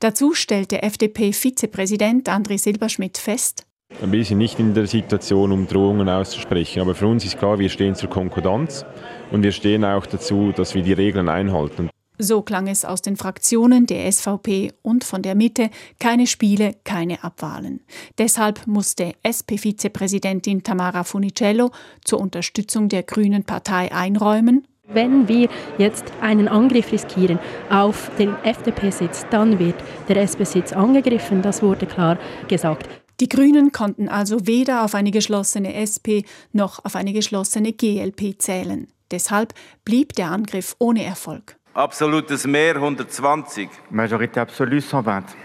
dazu 0.00 0.32
stellte 0.32 0.82
FDP-Vizepräsident 0.82 2.30
André 2.30 2.58
Silberschmidt 2.58 3.18
fest, 3.18 3.66
wir 4.00 4.24
sind 4.24 4.38
nicht 4.38 4.58
in 4.58 4.74
der 4.74 4.86
Situation, 4.86 5.52
um 5.52 5.66
Drohungen 5.66 6.08
auszusprechen, 6.08 6.80
aber 6.80 6.94
für 6.94 7.06
uns 7.06 7.24
ist 7.24 7.38
klar, 7.38 7.58
wir 7.58 7.68
stehen 7.68 7.94
zur 7.94 8.10
Konkordanz 8.10 8.84
und 9.30 9.42
wir 9.42 9.52
stehen 9.52 9.84
auch 9.84 10.06
dazu, 10.06 10.52
dass 10.54 10.74
wir 10.74 10.82
die 10.82 10.92
Regeln 10.92 11.28
einhalten. 11.28 11.90
So 12.18 12.42
klang 12.42 12.68
es 12.68 12.84
aus 12.84 13.02
den 13.02 13.16
Fraktionen 13.16 13.86
der 13.86 14.10
SVP 14.10 14.72
und 14.82 15.02
von 15.02 15.22
der 15.22 15.34
Mitte. 15.34 15.70
Keine 15.98 16.26
Spiele, 16.26 16.76
keine 16.84 17.24
Abwahlen. 17.24 17.80
Deshalb 18.18 18.66
musste 18.66 19.14
SP-Vizepräsidentin 19.26 20.62
Tamara 20.62 21.02
Funicello 21.02 21.70
zur 22.04 22.20
Unterstützung 22.20 22.88
der 22.88 23.02
Grünen 23.02 23.44
Partei 23.44 23.90
einräumen. 23.92 24.68
Wenn 24.86 25.26
wir 25.26 25.48
jetzt 25.78 26.12
einen 26.20 26.48
Angriff 26.48 26.92
riskieren 26.92 27.38
auf 27.70 28.10
den 28.18 28.34
FDP-Sitz, 28.44 29.26
dann 29.30 29.58
wird 29.58 29.76
der 30.08 30.18
SP-Sitz 30.22 30.72
angegriffen. 30.72 31.40
Das 31.40 31.62
wurde 31.62 31.86
klar 31.86 32.18
gesagt. 32.46 33.01
Die 33.22 33.28
Grünen 33.28 33.70
konnten 33.70 34.08
also 34.08 34.48
weder 34.48 34.82
auf 34.84 34.96
eine 34.96 35.12
geschlossene 35.12 35.74
SP 35.78 36.26
noch 36.50 36.84
auf 36.84 36.96
eine 36.96 37.12
geschlossene 37.12 37.72
GLP 37.72 38.34
zählen. 38.36 38.88
Deshalb 39.12 39.54
blieb 39.84 40.14
der 40.14 40.32
Angriff 40.32 40.74
ohne 40.80 41.04
Erfolg. 41.04 41.56
Absolutes 41.72 42.48
Mehr 42.48 42.74
120. 42.74 43.68
Majorité 43.92 44.40
absolue 44.40 44.82
120. 44.82 45.36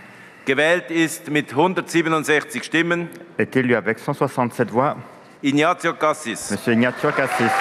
Gewählt 0.46 0.90
ist 0.90 1.30
mit 1.30 1.52
167 1.52 2.64
Stimmen. 2.64 3.10
Est 3.38 3.56
élu 3.56 3.76
avec 3.76 4.00
167 4.00 4.74
voix. 4.74 4.98
Ignazio 5.44 5.94
Cassis. 5.94 6.50
Monsieur 6.50 6.74
Ignazio 6.74 7.12
Cassis. 7.12 7.52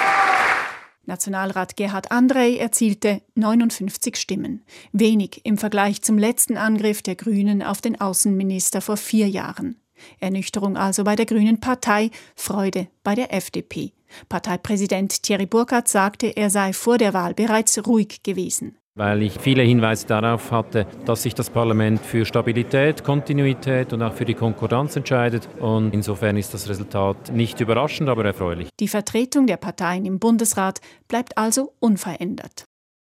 Nationalrat 1.05 1.77
Gerhard 1.77 2.11
Andrei 2.11 2.57
erzielte 2.57 3.21
59 3.35 4.15
Stimmen. 4.15 4.65
Wenig 4.91 5.41
im 5.43 5.59
Vergleich 5.59 6.01
zum 6.01 6.17
letzten 6.17 6.57
Angriff 6.57 7.03
der 7.03 7.13
Grünen 7.13 7.61
auf 7.61 7.81
den 7.81 8.01
Außenminister 8.01 8.81
vor 8.81 8.97
vier 8.97 9.29
Jahren. 9.29 9.79
Ernüchterung 10.19 10.77
also 10.77 11.03
bei 11.03 11.15
der 11.15 11.25
Grünen 11.25 11.59
Partei, 11.59 12.11
Freude 12.35 12.87
bei 13.03 13.15
der 13.15 13.33
FDP. 13.33 13.93
Parteipräsident 14.29 15.23
Thierry 15.23 15.45
Burkhardt 15.45 15.87
sagte, 15.87 16.27
er 16.27 16.49
sei 16.49 16.73
vor 16.73 16.97
der 16.97 17.13
Wahl 17.13 17.33
bereits 17.33 17.85
ruhig 17.85 18.23
gewesen. 18.23 18.77
Weil 18.95 19.21
ich 19.21 19.33
viele 19.39 19.61
Hinweise 19.61 20.07
darauf 20.07 20.51
hatte, 20.51 20.87
dass 21.05 21.21
sich 21.21 21.35
das 21.35 21.51
Parlament 21.51 22.01
für 22.01 22.25
Stabilität, 22.25 23.03
Kontinuität 23.03 23.93
und 23.93 24.01
auch 24.01 24.13
für 24.13 24.25
die 24.25 24.33
Konkordanz 24.33 24.95
entscheidet. 24.95 25.47
Und 25.59 25.93
insofern 25.93 26.35
ist 26.35 26.55
das 26.55 26.67
Resultat 26.67 27.31
nicht 27.31 27.61
überraschend, 27.61 28.09
aber 28.09 28.25
erfreulich. 28.25 28.69
Die 28.79 28.87
Vertretung 28.87 29.45
der 29.45 29.57
Parteien 29.57 30.05
im 30.05 30.17
Bundesrat 30.17 30.79
bleibt 31.07 31.37
also 31.37 31.73
unverändert. 31.79 32.65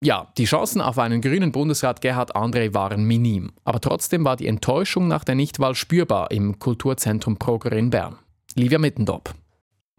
Ja, 0.02 0.28
die 0.38 0.46
Chancen 0.46 0.80
auf 0.80 0.98
einen 0.98 1.20
grünen 1.20 1.52
Bundesrat 1.52 2.00
Gerhard 2.00 2.34
André 2.34 2.74
waren 2.74 3.04
minim. 3.04 3.52
Aber 3.66 3.82
trotzdem 3.82 4.24
war 4.24 4.38
die 4.38 4.48
Enttäuschung 4.48 5.10
nach 5.10 5.26
der 5.26 5.36
Nichtwahl 5.36 5.76
spürbar 5.76 6.32
im 6.32 6.58
Kulturzentrum 6.58 7.36
Proger 7.36 7.74
in 7.74 7.90
Bern. 7.90 8.18
Livia 8.56 8.80
Mittendorp. 8.80 9.34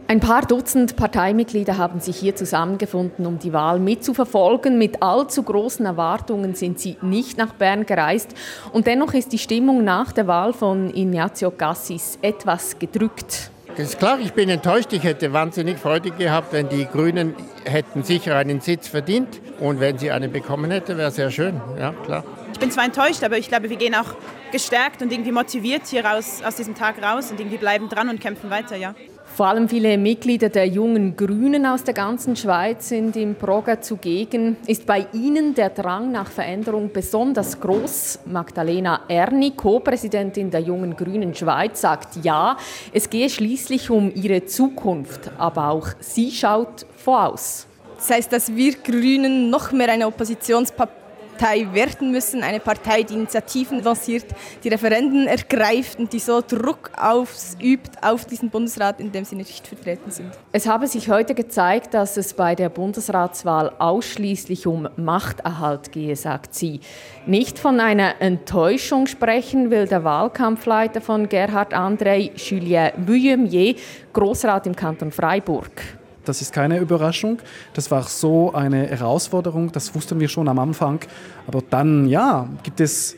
Ein 0.09 0.21
paar 0.21 0.47
Dutzend 0.47 0.97
Parteimitglieder 0.97 1.77
haben 1.77 2.01
sich 2.01 2.17
hier 2.17 2.35
zusammengefunden, 2.35 3.27
um 3.27 3.39
die 3.39 3.53
Wahl 3.53 3.79
mitzuverfolgen. 3.79 4.79
Mit 4.79 5.03
allzu 5.03 5.43
großen 5.43 5.85
Erwartungen 5.85 6.55
sind 6.55 6.81
sie 6.81 6.97
nicht 7.03 7.37
nach 7.37 7.53
Bern 7.53 7.85
gereist. 7.85 8.35
Und 8.73 8.87
dennoch 8.87 9.13
ist 9.13 9.35
die 9.35 9.39
Stimmung 9.39 9.85
nach 9.85 10.13
der 10.13 10.27
Wahl 10.27 10.55
von 10.55 10.89
Ignazio 10.97 11.51
Cassis 11.51 12.19
etwas 12.23 12.79
gedrückt. 12.79 13.51
Ist 13.81 13.99
klar, 13.99 14.19
ich 14.21 14.35
bin 14.35 14.51
enttäuscht. 14.51 14.93
Ich 14.93 15.05
hätte 15.05 15.33
wahnsinnig 15.33 15.79
Freude 15.79 16.11
gehabt, 16.11 16.53
wenn 16.53 16.69
die 16.69 16.85
Grünen 16.85 17.35
hätten 17.65 18.03
sicher 18.03 18.37
einen 18.37 18.61
Sitz 18.61 18.89
verdient. 18.89 19.41
Und 19.59 19.81
wenn 19.81 19.97
sie 19.97 20.11
einen 20.11 20.31
bekommen 20.31 20.71
hätten, 20.71 20.99
wäre 20.99 21.11
sehr 21.11 21.31
schön. 21.31 21.59
Ja, 21.79 21.95
klar. 22.05 22.23
Ich 22.53 22.59
bin 22.59 22.71
zwar 22.71 22.85
enttäuscht, 22.85 23.25
aber 23.25 23.39
ich 23.39 23.49
glaube, 23.49 23.71
wir 23.71 23.79
gehen 23.79 23.95
auch 23.95 24.15
gestärkt 24.53 25.01
und 25.01 25.11
irgendwie 25.11 25.33
motiviert 25.33 25.87
hier 25.87 26.05
raus, 26.05 26.43
aus 26.45 26.57
diesem 26.57 26.75
Tag 26.75 27.03
raus 27.03 27.31
und 27.31 27.41
irgendwie 27.41 27.57
bleiben 27.57 27.89
dran 27.89 28.11
und 28.11 28.21
kämpfen 28.21 28.51
weiter, 28.51 28.77
ja. 28.77 28.95
Vor 29.35 29.47
allem 29.47 29.69
viele 29.69 29.97
Mitglieder 29.97 30.49
der 30.49 30.67
jungen 30.67 31.17
Grünen 31.17 31.65
aus 31.65 31.85
der 31.85 31.95
ganzen 31.95 32.37
Schweiz 32.37 32.89
sind 32.89 33.17
im 33.17 33.37
Proger 33.37 33.81
zugegen. 33.81 34.57
Ist 34.67 34.85
bei 34.85 35.07
Ihnen 35.13 35.55
der 35.55 35.71
Drang 35.71 36.13
nach 36.13 36.31
Veränderung 36.31 36.91
besonders 36.93 37.59
groß? 37.59 38.21
Magdalena 38.27 39.03
Erni, 39.09 39.53
Co-Präsidentin 39.53 40.51
der 40.51 40.61
jungen 40.61 40.95
Grünen 40.95 41.35
Schweiz, 41.35 41.81
sagt 41.81 42.23
ja. 42.23 42.57
Es 42.93 43.09
gehe 43.09 43.31
schließlich 43.31 43.89
um 43.89 44.13
ihre 44.15 44.45
Zukunft, 44.45 45.31
aber 45.39 45.71
auch 45.71 45.89
sie 46.01 46.31
schaut 46.33 46.85
voraus. 46.97 47.67
Das 47.97 48.11
heißt, 48.11 48.33
dass 48.33 48.55
wir 48.55 48.75
Grünen 48.75 49.49
noch 49.49 49.73
mehr 49.73 49.91
eine 49.91 50.07
Oppositionspartei 50.07 51.00
Partei 51.41 51.67
werden 51.73 52.11
müssen, 52.11 52.43
eine 52.43 52.61
Partei, 52.61 53.03
die 53.03 53.15
Initiativen 53.15 53.83
lanciert, 53.83 54.27
die 54.63 54.69
Referenden 54.69 55.27
ergreift 55.27 55.99
und 55.99 56.13
die 56.13 56.19
so 56.19 56.43
Druck 56.47 56.91
ausübt 57.01 57.93
auf 58.03 58.27
diesen 58.27 58.51
Bundesrat, 58.51 59.01
in 59.01 59.11
dem 59.11 59.25
sie 59.25 59.37
nicht 59.37 59.67
vertreten 59.67 60.11
sind. 60.11 60.33
Es 60.53 60.67
habe 60.67 60.87
sich 60.87 61.09
heute 61.09 61.35
gezeigt, 61.35 61.95
dass 61.95 62.19
es 62.19 62.35
bei 62.35 62.55
der 62.55 62.69
Bundesratswahl 62.69 63.73
ausschließlich 63.79 64.67
um 64.67 64.87
Machterhalt 64.97 65.93
gehe, 65.93 66.15
sagt 66.15 66.55
sie. 66.55 66.81
Nicht 67.25 67.59
von 67.59 67.81
einer 67.81 68.21
Enttäuschung 68.21 69.07
sprechen 69.07 69.71
will 69.71 69.87
der 69.87 70.05
Wahlkampfleiter 70.05 71.01
von 71.01 71.31
Gerhard 71.31 71.73
André, 71.73 72.33
Julien 72.37 72.93
Vuillemier, 73.07 73.77
Großrat 74.13 74.67
im 74.67 74.77
Kanton 74.77 75.11
Freiburg. 75.11 76.00
Das 76.31 76.41
ist 76.41 76.53
keine 76.53 76.79
Überraschung. 76.79 77.39
Das 77.75 77.91
war 77.91 78.05
so 78.05 78.53
eine 78.53 78.87
Herausforderung, 78.87 79.73
das 79.73 79.93
wussten 79.97 80.21
wir 80.21 80.29
schon 80.29 80.47
am 80.47 80.61
Anfang. 80.61 81.01
Aber 81.49 81.61
dann, 81.69 82.07
ja, 82.07 82.49
gibt 82.63 82.81
es, 82.81 83.17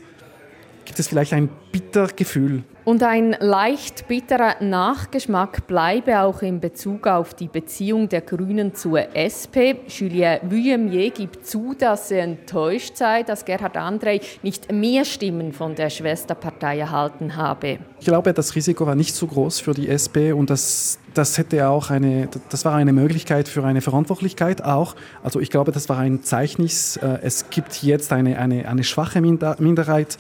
gibt 0.87 0.99
es 0.99 1.09
vielleicht 1.09 1.35
ein 1.35 1.51
bitter 1.71 2.07
Gefühl. 2.07 2.65
Und 2.85 3.03
ein 3.03 3.37
leicht 3.39 4.09
bitterer 4.09 4.57
Nachgeschmack 4.61 5.67
bleibe 5.67 6.21
auch 6.21 6.41
in 6.41 6.59
Bezug 6.59 7.07
auf 7.07 7.35
die 7.35 7.49
Beziehung 7.49 8.09
der 8.09 8.23
Grünen 8.23 8.75
zur 8.75 9.15
SP. 9.15 9.77
Julien 9.87 10.41
Vuillemier 10.43 11.11
gibt 11.11 11.47
zu, 11.47 11.75
dass 11.79 12.11
er 12.11 12.25
enttäuscht 12.25 12.97
sei, 12.97 13.25
dass 13.25 13.45
Gerhard 13.45 13.77
André 13.77 14.23
nicht 14.43 14.73
mehr 14.73 15.05
Stimmen 15.05 15.53
von 15.53 15.75
der 15.75 15.91
Schwesterpartei 15.91 16.79
erhalten 16.79 17.37
habe. 17.37 17.79
Ich 18.01 18.07
glaube, 18.07 18.33
das 18.33 18.57
Risiko 18.57 18.87
war 18.87 18.95
nicht 18.95 19.15
so 19.15 19.27
groß 19.27 19.61
für 19.61 19.75
die 19.75 19.89
SP 19.93 20.33
und 20.33 20.51
das, 20.51 20.99
das 21.15 21.39
hätte 21.39 21.69
auch 21.69 21.91
eine, 21.91 22.29
das 22.49 22.65
war 22.65 22.75
eine 22.75 22.93
Möglichkeit 22.93 23.49
für 23.49 23.65
eine 23.65 23.81
Verantwortlichkeit 23.81 24.65
auch. 24.65 24.97
Also 25.23 25.41
ich 25.41 25.51
glaube, 25.51 25.73
das 25.73 25.89
war 25.89 25.99
ein 25.99 26.23
Zeichnis. 26.23 26.97
Äh, 26.97 27.19
es 27.23 27.51
gibt 27.51 27.83
jetzt 27.83 28.13
eine, 28.13 28.39
eine, 28.39 28.69
eine 28.69 28.85
schwache 28.85 29.21
Minderheit 29.21 30.19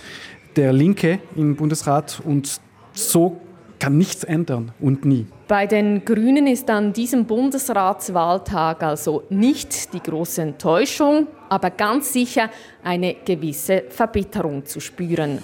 der 0.57 0.73
Linke 0.73 1.19
im 1.37 1.57
Bundesrat 1.57 2.21
und 2.25 2.61
so 2.93 3.41
kann 3.79 3.99
nichts 3.99 4.23
ändern 4.23 4.73
und 4.81 5.05
nie. 5.05 5.27
Bei 5.49 5.67
den 5.67 6.05
Grünen 6.05 6.47
ist 6.47 6.71
an 6.71 6.93
diesem 6.93 7.25
Bundesratswahltag 7.25 8.83
also 8.83 9.25
nicht 9.29 9.93
die 9.93 10.01
große 10.01 10.41
Enttäuschung, 10.43 11.27
aber 11.49 11.71
ganz 11.71 12.13
sicher 12.13 12.49
eine 12.85 13.17
gewisse 13.25 13.85
Verbitterung 13.89 14.65
zu 14.65 14.79
spüren. 14.79 15.41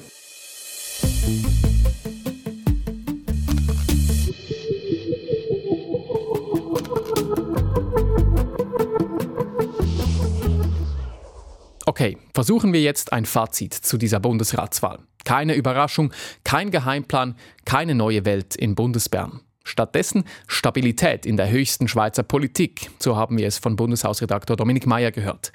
Okay, 11.99 12.17
versuchen 12.33 12.73
wir 12.73 12.81
jetzt 12.81 13.13
ein 13.13 13.25
Fazit 13.25 13.75
zu 13.75 13.99
dieser 13.99 14.21
Bundesratswahl. 14.21 15.01
Keine 15.25 15.55
Überraschung, 15.55 16.13
kein 16.45 16.71
Geheimplan, 16.71 17.35
keine 17.65 17.97
neue 17.97 18.25
Welt 18.25 18.55
in 18.55 18.77
Bundesbern. 18.77 19.41
Stattdessen 19.65 20.23
Stabilität 20.47 21.27
in 21.27 21.37
der 21.37 21.51
höchsten 21.51 21.89
Schweizer 21.89 22.23
Politik, 22.23 22.93
so 23.01 23.17
haben 23.17 23.37
wir 23.37 23.49
es 23.49 23.59
von 23.59 23.75
Bundeshausredaktor 23.75 24.57
Dominik 24.57 24.87
Mayer 24.87 25.11
gehört. 25.11 25.51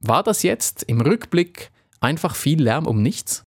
War 0.00 0.22
das 0.22 0.42
jetzt 0.42 0.82
im 0.82 1.00
Rückblick 1.00 1.70
einfach 1.98 2.36
viel 2.36 2.62
Lärm 2.62 2.86
um 2.86 3.00
nichts? 3.00 3.45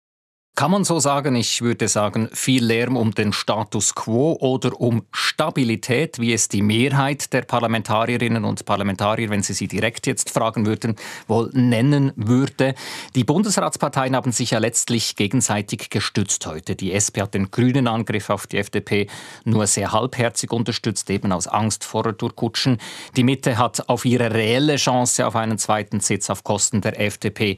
Kann 0.57 0.71
man 0.71 0.85
so 0.85 1.01
sagen, 1.01 1.35
ich 1.35 1.61
würde 1.61 1.89
sagen, 1.89 2.29
viel 2.31 2.63
Lärm 2.63 2.95
um 2.95 3.13
den 3.13 3.33
Status 3.33 3.93
quo 3.93 4.37
oder 4.39 4.79
um 4.79 5.03
Stabilität, 5.11 6.17
wie 6.17 6.31
es 6.31 6.47
die 6.47 6.61
Mehrheit 6.61 7.33
der 7.33 7.41
Parlamentarierinnen 7.41 8.45
und 8.45 8.63
Parlamentarier, 8.63 9.29
wenn 9.29 9.43
Sie 9.43 9.51
sie 9.51 9.67
direkt 9.67 10.07
jetzt 10.07 10.29
fragen 10.29 10.65
würden, 10.65 10.95
wohl 11.27 11.49
nennen 11.51 12.13
würde. 12.15 12.73
Die 13.15 13.25
Bundesratsparteien 13.25 14.15
haben 14.15 14.31
sich 14.31 14.51
ja 14.51 14.59
letztlich 14.59 15.17
gegenseitig 15.17 15.89
gestützt 15.89 16.45
heute. 16.45 16.77
Die 16.77 16.93
SP 16.95 17.19
hat 17.19 17.33
den 17.33 17.51
grünen 17.51 17.89
Angriff 17.89 18.29
auf 18.29 18.47
die 18.47 18.57
FDP 18.57 19.07
nur 19.43 19.67
sehr 19.67 19.91
halbherzig 19.91 20.53
unterstützt, 20.53 21.09
eben 21.09 21.33
aus 21.33 21.47
Angst 21.47 21.83
vor 21.83 22.13
Durchkutschen. 22.13 22.77
Die 23.17 23.25
Mitte 23.25 23.57
hat 23.57 23.89
auf 23.89 24.05
ihre 24.05 24.33
reelle 24.33 24.77
Chance 24.77 25.27
auf 25.27 25.35
einen 25.35 25.57
zweiten 25.57 25.99
Sitz 25.99 26.29
auf 26.29 26.45
Kosten 26.45 26.79
der 26.79 26.97
FDP 27.01 27.57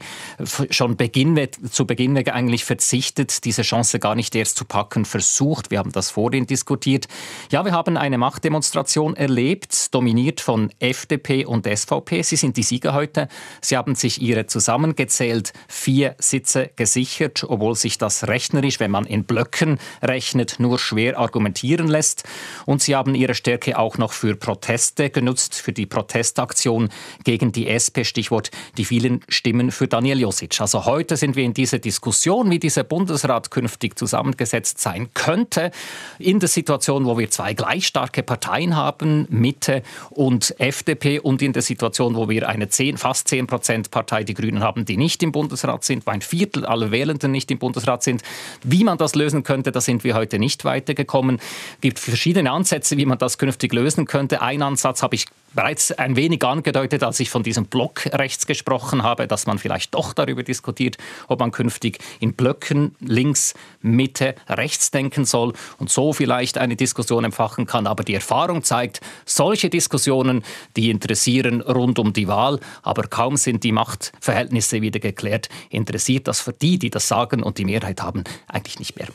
schon 0.70 0.96
Beginn, 0.96 1.38
zu 1.70 1.86
Beginn 1.86 2.18
eigentlich 2.28 2.64
verzichtet 2.64 2.87
verzichtet, 2.88 3.44
diese 3.44 3.60
Chance 3.60 3.98
gar 3.98 4.14
nicht 4.14 4.34
erst 4.34 4.56
zu 4.56 4.64
packen, 4.64 5.04
versucht. 5.04 5.70
Wir 5.70 5.78
haben 5.78 5.92
das 5.92 6.10
vorhin 6.10 6.46
diskutiert. 6.46 7.06
Ja, 7.52 7.66
wir 7.66 7.72
haben 7.72 7.98
eine 7.98 8.16
Machtdemonstration 8.16 9.14
erlebt, 9.14 9.94
dominiert 9.94 10.40
von 10.40 10.70
FDP 10.78 11.44
und 11.44 11.66
SVP. 11.66 12.22
Sie 12.22 12.36
sind 12.36 12.56
die 12.56 12.62
Sieger 12.62 12.94
heute. 12.94 13.28
Sie 13.60 13.76
haben 13.76 13.94
sich 13.94 14.22
ihre 14.22 14.46
zusammengezählt 14.46 15.52
vier 15.68 16.16
Sitze 16.18 16.70
gesichert, 16.76 17.44
obwohl 17.46 17.74
sich 17.74 17.98
das 17.98 18.26
rechnerisch, 18.26 18.80
wenn 18.80 18.90
man 18.90 19.04
in 19.04 19.24
Blöcken 19.24 19.78
rechnet, 20.02 20.58
nur 20.58 20.78
schwer 20.78 21.18
argumentieren 21.18 21.88
lässt. 21.88 22.24
Und 22.64 22.80
sie 22.80 22.96
haben 22.96 23.14
ihre 23.14 23.34
Stärke 23.34 23.78
auch 23.78 23.98
noch 23.98 24.14
für 24.14 24.34
Proteste 24.34 25.10
genutzt, 25.10 25.56
für 25.56 25.74
die 25.74 25.84
Protestaktion 25.84 26.88
gegen 27.24 27.52
die 27.52 27.68
SP, 27.68 28.04
Stichwort 28.04 28.50
die 28.78 28.86
vielen 28.86 29.20
Stimmen 29.28 29.72
für 29.72 29.88
Daniel 29.88 30.20
Josic. 30.20 30.58
Also 30.62 30.86
heute 30.86 31.18
sind 31.18 31.36
wir 31.36 31.44
in 31.44 31.52
dieser 31.52 31.78
Diskussion, 31.78 32.50
wie 32.50 32.58
diese 32.58 32.77
dieser 32.78 32.84
Bundesrat 32.84 33.50
künftig 33.50 33.98
zusammengesetzt 33.98 34.80
sein 34.80 35.08
könnte, 35.12 35.72
in 36.20 36.38
der 36.38 36.48
Situation, 36.48 37.06
wo 37.06 37.18
wir 37.18 37.28
zwei 37.28 37.52
gleich 37.54 37.88
starke 37.88 38.22
Parteien 38.22 38.76
haben, 38.76 39.26
Mitte 39.30 39.82
und 40.10 40.54
FDP, 40.60 41.18
und 41.18 41.42
in 41.42 41.52
der 41.52 41.62
Situation, 41.62 42.14
wo 42.14 42.28
wir 42.28 42.48
eine 42.48 42.68
10, 42.68 42.96
fast 42.96 43.26
10 43.28 43.48
Prozent 43.48 43.90
Partei, 43.90 44.22
die 44.22 44.34
Grünen 44.34 44.62
haben, 44.62 44.84
die 44.84 44.96
nicht 44.96 45.22
im 45.24 45.32
Bundesrat 45.32 45.82
sind, 45.82 46.06
wo 46.06 46.12
ein 46.12 46.20
Viertel 46.20 46.64
aller 46.64 46.92
Wählenden 46.92 47.32
nicht 47.32 47.50
im 47.50 47.58
Bundesrat 47.58 48.04
sind. 48.04 48.22
Wie 48.62 48.84
man 48.84 48.96
das 48.96 49.16
lösen 49.16 49.42
könnte, 49.42 49.72
da 49.72 49.80
sind 49.80 50.04
wir 50.04 50.14
heute 50.14 50.38
nicht 50.38 50.64
weitergekommen. 50.64 51.36
Es 51.36 51.80
gibt 51.80 51.98
verschiedene 51.98 52.52
Ansätze, 52.52 52.96
wie 52.96 53.06
man 53.06 53.18
das 53.18 53.38
künftig 53.38 53.72
lösen 53.72 54.06
könnte. 54.06 54.40
Ein 54.40 54.62
Ansatz 54.62 55.02
habe 55.02 55.16
ich 55.16 55.26
bereits 55.54 55.92
ein 55.92 56.16
wenig 56.16 56.44
angedeutet, 56.44 57.02
als 57.02 57.20
ich 57.20 57.30
von 57.30 57.42
diesem 57.42 57.66
Block 57.66 58.06
rechts 58.06 58.46
gesprochen 58.46 59.02
habe, 59.02 59.26
dass 59.26 59.46
man 59.46 59.58
vielleicht 59.58 59.94
doch 59.94 60.12
darüber 60.12 60.42
diskutiert, 60.42 60.98
ob 61.26 61.40
man 61.40 61.50
künftig 61.50 61.98
in 62.20 62.34
Blöcken 62.34 62.94
links, 63.00 63.54
Mitte, 63.80 64.34
rechts 64.48 64.90
denken 64.90 65.24
soll 65.24 65.52
und 65.78 65.90
so 65.90 66.12
vielleicht 66.12 66.58
eine 66.58 66.76
Diskussion 66.76 67.24
empfachen 67.24 67.66
kann. 67.66 67.86
Aber 67.86 68.04
die 68.04 68.14
Erfahrung 68.14 68.62
zeigt, 68.62 69.00
solche 69.24 69.70
Diskussionen, 69.70 70.44
die 70.76 70.90
interessieren 70.90 71.60
rund 71.60 71.98
um 71.98 72.12
die 72.12 72.28
Wahl, 72.28 72.60
aber 72.82 73.02
kaum 73.04 73.36
sind 73.36 73.64
die 73.64 73.72
Machtverhältnisse 73.72 74.82
wieder 74.82 75.00
geklärt, 75.00 75.48
interessiert 75.70 76.28
das 76.28 76.40
für 76.40 76.52
die, 76.52 76.78
die 76.78 76.90
das 76.90 77.08
sagen 77.08 77.42
und 77.42 77.58
die 77.58 77.64
Mehrheit 77.64 78.02
haben, 78.02 78.24
eigentlich 78.48 78.78
nicht 78.78 78.96
mehr. 78.96 79.08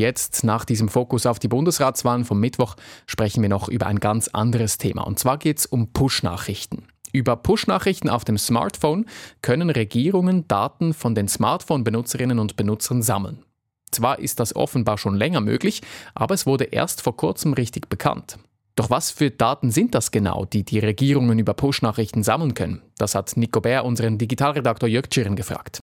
Jetzt, 0.00 0.42
nach 0.42 0.64
diesem 0.64 0.88
Fokus 0.88 1.26
auf 1.26 1.38
die 1.38 1.46
Bundesratswahlen 1.46 2.24
vom 2.24 2.40
Mittwoch, 2.40 2.74
sprechen 3.06 3.42
wir 3.42 3.48
noch 3.48 3.68
über 3.68 3.86
ein 3.86 4.00
ganz 4.00 4.26
anderes 4.28 4.78
Thema. 4.78 5.02
Und 5.02 5.20
zwar 5.20 5.38
geht 5.38 5.58
es 5.58 5.66
um 5.66 5.92
Push-Nachrichten. 5.92 6.88
Über 7.12 7.36
Push-Nachrichten 7.36 8.08
auf 8.08 8.24
dem 8.24 8.38
Smartphone 8.38 9.06
können 9.42 9.70
Regierungen 9.70 10.48
Daten 10.48 10.94
von 10.94 11.14
den 11.14 11.28
Smartphone-Benutzerinnen 11.28 12.38
und 12.38 12.56
Benutzern 12.56 13.02
sammeln. 13.02 13.44
Zwar 13.90 14.18
ist 14.20 14.40
das 14.40 14.54
offenbar 14.54 14.98
schon 14.98 15.16
länger 15.16 15.40
möglich, 15.40 15.82
aber 16.14 16.34
es 16.34 16.46
wurde 16.46 16.64
erst 16.64 17.02
vor 17.02 17.16
kurzem 17.16 17.52
richtig 17.52 17.88
bekannt. 17.88 18.38
Doch 18.76 18.88
was 18.88 19.10
für 19.10 19.30
Daten 19.30 19.70
sind 19.70 19.94
das 19.94 20.10
genau, 20.10 20.44
die 20.44 20.64
die 20.64 20.78
Regierungen 20.78 21.38
über 21.38 21.54
Push-Nachrichten 21.54 22.22
sammeln 22.22 22.54
können? 22.54 22.82
Das 22.98 23.14
hat 23.14 23.36
Nico 23.36 23.60
Bär 23.60 23.84
unseren 23.84 24.16
Digitalredaktor 24.16 24.88
Jörg 24.88 25.08
Tschirren 25.08 25.36
gefragt. 25.36 25.80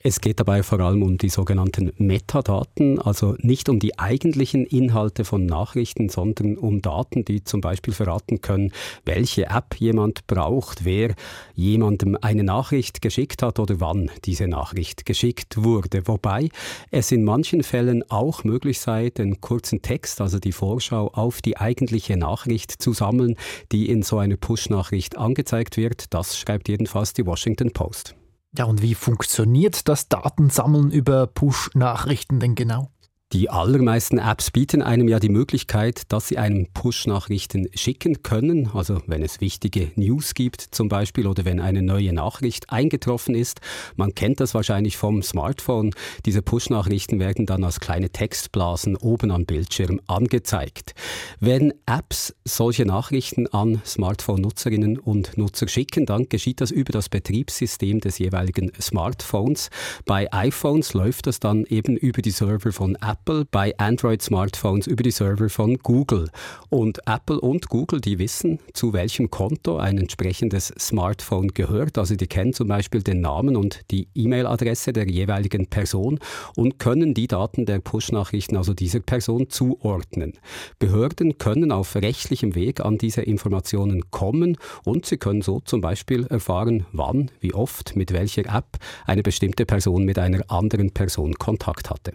Es 0.00 0.20
geht 0.20 0.38
dabei 0.38 0.62
vor 0.62 0.78
allem 0.78 1.02
um 1.02 1.18
die 1.18 1.28
sogenannten 1.28 1.92
Metadaten, 1.98 3.00
also 3.00 3.34
nicht 3.40 3.68
um 3.68 3.80
die 3.80 3.98
eigentlichen 3.98 4.64
Inhalte 4.64 5.24
von 5.24 5.44
Nachrichten, 5.44 6.08
sondern 6.08 6.56
um 6.56 6.80
Daten, 6.82 7.24
die 7.24 7.42
zum 7.42 7.60
Beispiel 7.60 7.92
verraten 7.92 8.40
können, 8.40 8.72
welche 9.04 9.46
App 9.46 9.74
jemand 9.76 10.24
braucht, 10.28 10.84
wer 10.84 11.16
jemandem 11.54 12.16
eine 12.20 12.44
Nachricht 12.44 13.02
geschickt 13.02 13.42
hat 13.42 13.58
oder 13.58 13.80
wann 13.80 14.08
diese 14.24 14.46
Nachricht 14.46 15.04
geschickt 15.04 15.64
wurde. 15.64 16.06
Wobei 16.06 16.48
es 16.92 17.10
in 17.10 17.24
manchen 17.24 17.64
Fällen 17.64 18.08
auch 18.08 18.44
möglich 18.44 18.78
sei, 18.78 19.10
den 19.10 19.40
kurzen 19.40 19.82
Text, 19.82 20.20
also 20.20 20.38
die 20.38 20.52
Vorschau 20.52 21.08
auf 21.08 21.42
die 21.42 21.56
eigentliche 21.56 22.16
Nachricht 22.16 22.70
zu 22.70 22.92
sammeln, 22.92 23.34
die 23.72 23.88
in 23.88 24.04
so 24.04 24.18
einer 24.18 24.36
Push-Nachricht 24.36 25.18
angezeigt 25.18 25.76
wird. 25.76 26.14
Das 26.14 26.38
schreibt 26.38 26.68
jedenfalls 26.68 27.14
die 27.14 27.26
Washington 27.26 27.72
Post. 27.72 28.17
Ja, 28.58 28.64
und 28.64 28.82
wie 28.82 28.96
funktioniert 28.96 29.86
das 29.86 30.08
Datensammeln 30.08 30.90
über 30.90 31.28
Push-Nachrichten 31.28 32.40
denn 32.40 32.56
genau? 32.56 32.90
Die 33.34 33.50
allermeisten 33.50 34.16
Apps 34.16 34.50
bieten 34.50 34.80
einem 34.80 35.06
ja 35.06 35.20
die 35.20 35.28
Möglichkeit, 35.28 36.10
dass 36.10 36.28
sie 36.28 36.38
einem 36.38 36.66
Push-Nachrichten 36.72 37.68
schicken 37.74 38.22
können. 38.22 38.70
Also 38.72 39.02
wenn 39.06 39.22
es 39.22 39.42
wichtige 39.42 39.92
News 39.96 40.32
gibt 40.32 40.62
zum 40.62 40.88
Beispiel 40.88 41.26
oder 41.26 41.44
wenn 41.44 41.60
eine 41.60 41.82
neue 41.82 42.14
Nachricht 42.14 42.70
eingetroffen 42.70 43.34
ist. 43.34 43.60
Man 43.96 44.14
kennt 44.14 44.40
das 44.40 44.54
wahrscheinlich 44.54 44.96
vom 44.96 45.22
Smartphone. 45.22 45.90
Diese 46.24 46.40
Push-Nachrichten 46.40 47.20
werden 47.20 47.44
dann 47.44 47.64
als 47.64 47.80
kleine 47.80 48.08
Textblasen 48.08 48.96
oben 48.96 49.30
am 49.30 49.44
Bildschirm 49.44 50.00
angezeigt. 50.06 50.94
Wenn 51.38 51.74
Apps 51.84 52.34
solche 52.46 52.86
Nachrichten 52.86 53.46
an 53.46 53.82
Smartphone-Nutzerinnen 53.84 54.98
und 54.98 55.36
Nutzer 55.36 55.68
schicken, 55.68 56.06
dann 56.06 56.30
geschieht 56.30 56.62
das 56.62 56.70
über 56.70 56.92
das 56.92 57.10
Betriebssystem 57.10 58.00
des 58.00 58.16
jeweiligen 58.16 58.72
Smartphones. 58.80 59.68
Bei 60.06 60.32
iPhones 60.32 60.94
läuft 60.94 61.26
das 61.26 61.40
dann 61.40 61.66
eben 61.66 61.94
über 61.98 62.22
die 62.22 62.30
Server 62.30 62.72
von 62.72 62.94
Apple 62.94 63.17
Apple 63.18 63.44
bei 63.50 63.76
Android-Smartphones 63.78 64.86
über 64.86 65.02
die 65.02 65.10
Server 65.10 65.48
von 65.48 65.78
Google. 65.78 66.30
Und 66.70 67.00
Apple 67.06 67.40
und 67.40 67.68
Google, 67.68 68.00
die 68.00 68.18
wissen, 68.18 68.58
zu 68.72 68.92
welchem 68.92 69.30
Konto 69.30 69.76
ein 69.76 69.98
entsprechendes 69.98 70.72
Smartphone 70.78 71.48
gehört. 71.48 71.98
Also 71.98 72.14
die 72.16 72.26
kennen 72.26 72.52
zum 72.52 72.68
Beispiel 72.68 73.02
den 73.02 73.20
Namen 73.20 73.56
und 73.56 73.82
die 73.90 74.08
E-Mail-Adresse 74.14 74.92
der 74.92 75.08
jeweiligen 75.08 75.66
Person 75.66 76.20
und 76.56 76.78
können 76.78 77.14
die 77.14 77.26
Daten 77.26 77.66
der 77.66 77.80
Push-Nachrichten 77.80 78.56
also 78.56 78.72
dieser 78.72 79.00
Person 79.00 79.50
zuordnen. 79.50 80.34
Behörden 80.78 81.38
können 81.38 81.72
auf 81.72 81.96
rechtlichem 81.96 82.54
Weg 82.54 82.80
an 82.80 82.98
diese 82.98 83.22
Informationen 83.22 84.10
kommen 84.10 84.56
und 84.84 85.06
sie 85.06 85.18
können 85.18 85.42
so 85.42 85.60
zum 85.60 85.80
Beispiel 85.80 86.26
erfahren, 86.26 86.86
wann, 86.92 87.30
wie 87.40 87.52
oft, 87.52 87.96
mit 87.96 88.12
welcher 88.12 88.46
App 88.46 88.78
eine 89.06 89.22
bestimmte 89.22 89.66
Person 89.66 90.04
mit 90.04 90.18
einer 90.18 90.50
anderen 90.50 90.92
Person 90.92 91.34
Kontakt 91.34 91.90
hatte. 91.90 92.12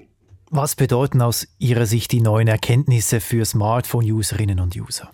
Was 0.55 0.75
bedeuten 0.75 1.23
aus 1.23 1.47
Ihrer 1.57 1.87
Sicht 1.87 2.11
die 2.11 2.21
neuen 2.21 2.47
Erkenntnisse 2.47 3.19
für 3.21 3.43
Smartphone-Userinnen 3.43 4.59
und 4.59 4.75
User? 4.75 5.09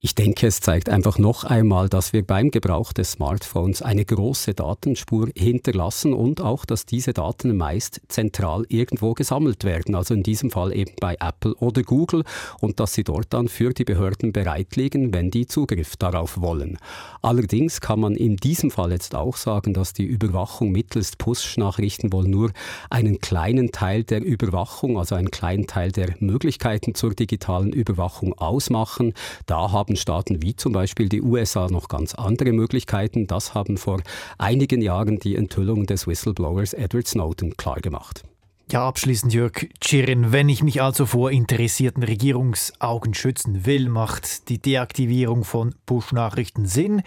Ich 0.00 0.14
denke, 0.14 0.46
es 0.46 0.60
zeigt 0.60 0.90
einfach 0.90 1.18
noch 1.18 1.42
einmal, 1.42 1.88
dass 1.88 2.12
wir 2.12 2.24
beim 2.24 2.52
Gebrauch 2.52 2.92
des 2.92 3.10
Smartphones 3.10 3.82
eine 3.82 4.04
große 4.04 4.54
Datenspur 4.54 5.26
hinterlassen 5.36 6.14
und 6.14 6.40
auch, 6.40 6.64
dass 6.64 6.86
diese 6.86 7.12
Daten 7.12 7.56
meist 7.56 8.00
zentral 8.06 8.64
irgendwo 8.68 9.14
gesammelt 9.14 9.64
werden, 9.64 9.96
also 9.96 10.14
in 10.14 10.22
diesem 10.22 10.52
Fall 10.52 10.72
eben 10.72 10.92
bei 11.00 11.16
Apple 11.18 11.52
oder 11.56 11.82
Google 11.82 12.22
und 12.60 12.78
dass 12.78 12.94
sie 12.94 13.02
dort 13.02 13.26
dann 13.30 13.48
für 13.48 13.72
die 13.72 13.82
Behörden 13.82 14.32
bereit 14.32 14.76
liegen, 14.76 15.12
wenn 15.12 15.32
die 15.32 15.48
Zugriff 15.48 15.96
darauf 15.96 16.40
wollen. 16.40 16.78
Allerdings 17.20 17.80
kann 17.80 17.98
man 17.98 18.14
in 18.14 18.36
diesem 18.36 18.70
Fall 18.70 18.92
jetzt 18.92 19.16
auch 19.16 19.36
sagen, 19.36 19.74
dass 19.74 19.94
die 19.94 20.06
Überwachung 20.06 20.70
mittels 20.70 21.16
Push-Nachrichten 21.16 22.12
wohl 22.12 22.28
nur 22.28 22.52
einen 22.88 23.18
kleinen 23.18 23.72
Teil 23.72 24.04
der 24.04 24.22
Überwachung, 24.22 24.96
also 24.96 25.16
einen 25.16 25.32
kleinen 25.32 25.66
Teil 25.66 25.90
der 25.90 26.14
Möglichkeiten 26.20 26.94
zur 26.94 27.16
digitalen 27.16 27.72
Überwachung 27.72 28.38
ausmachen. 28.38 29.12
Da 29.46 29.72
haben 29.72 29.87
haben 29.88 29.96
Staaten 29.96 30.42
wie 30.42 30.54
zum 30.54 30.72
Beispiel 30.72 31.08
die 31.08 31.22
USA 31.22 31.68
noch 31.68 31.88
ganz 31.88 32.14
andere 32.14 32.52
Möglichkeiten. 32.52 33.26
Das 33.26 33.54
haben 33.54 33.78
vor 33.78 34.02
einigen 34.36 34.82
Jahren 34.82 35.18
die 35.18 35.34
Enthüllungen 35.34 35.86
des 35.86 36.06
Whistleblowers 36.06 36.74
Edward 36.74 37.08
Snowden 37.08 37.56
klargemacht. 37.56 38.22
Ja, 38.70 38.86
abschließend 38.86 39.32
Jörg 39.32 39.66
Tschirin, 39.80 40.30
wenn 40.30 40.50
ich 40.50 40.62
mich 40.62 40.82
also 40.82 41.06
vor 41.06 41.30
interessierten 41.30 42.02
Regierungsaugen 42.02 43.14
schützen 43.14 43.64
will, 43.64 43.88
macht 43.88 44.50
die 44.50 44.58
Deaktivierung 44.58 45.44
von 45.44 45.74
Push-Nachrichten 45.86 46.66
Sinn 46.66 47.02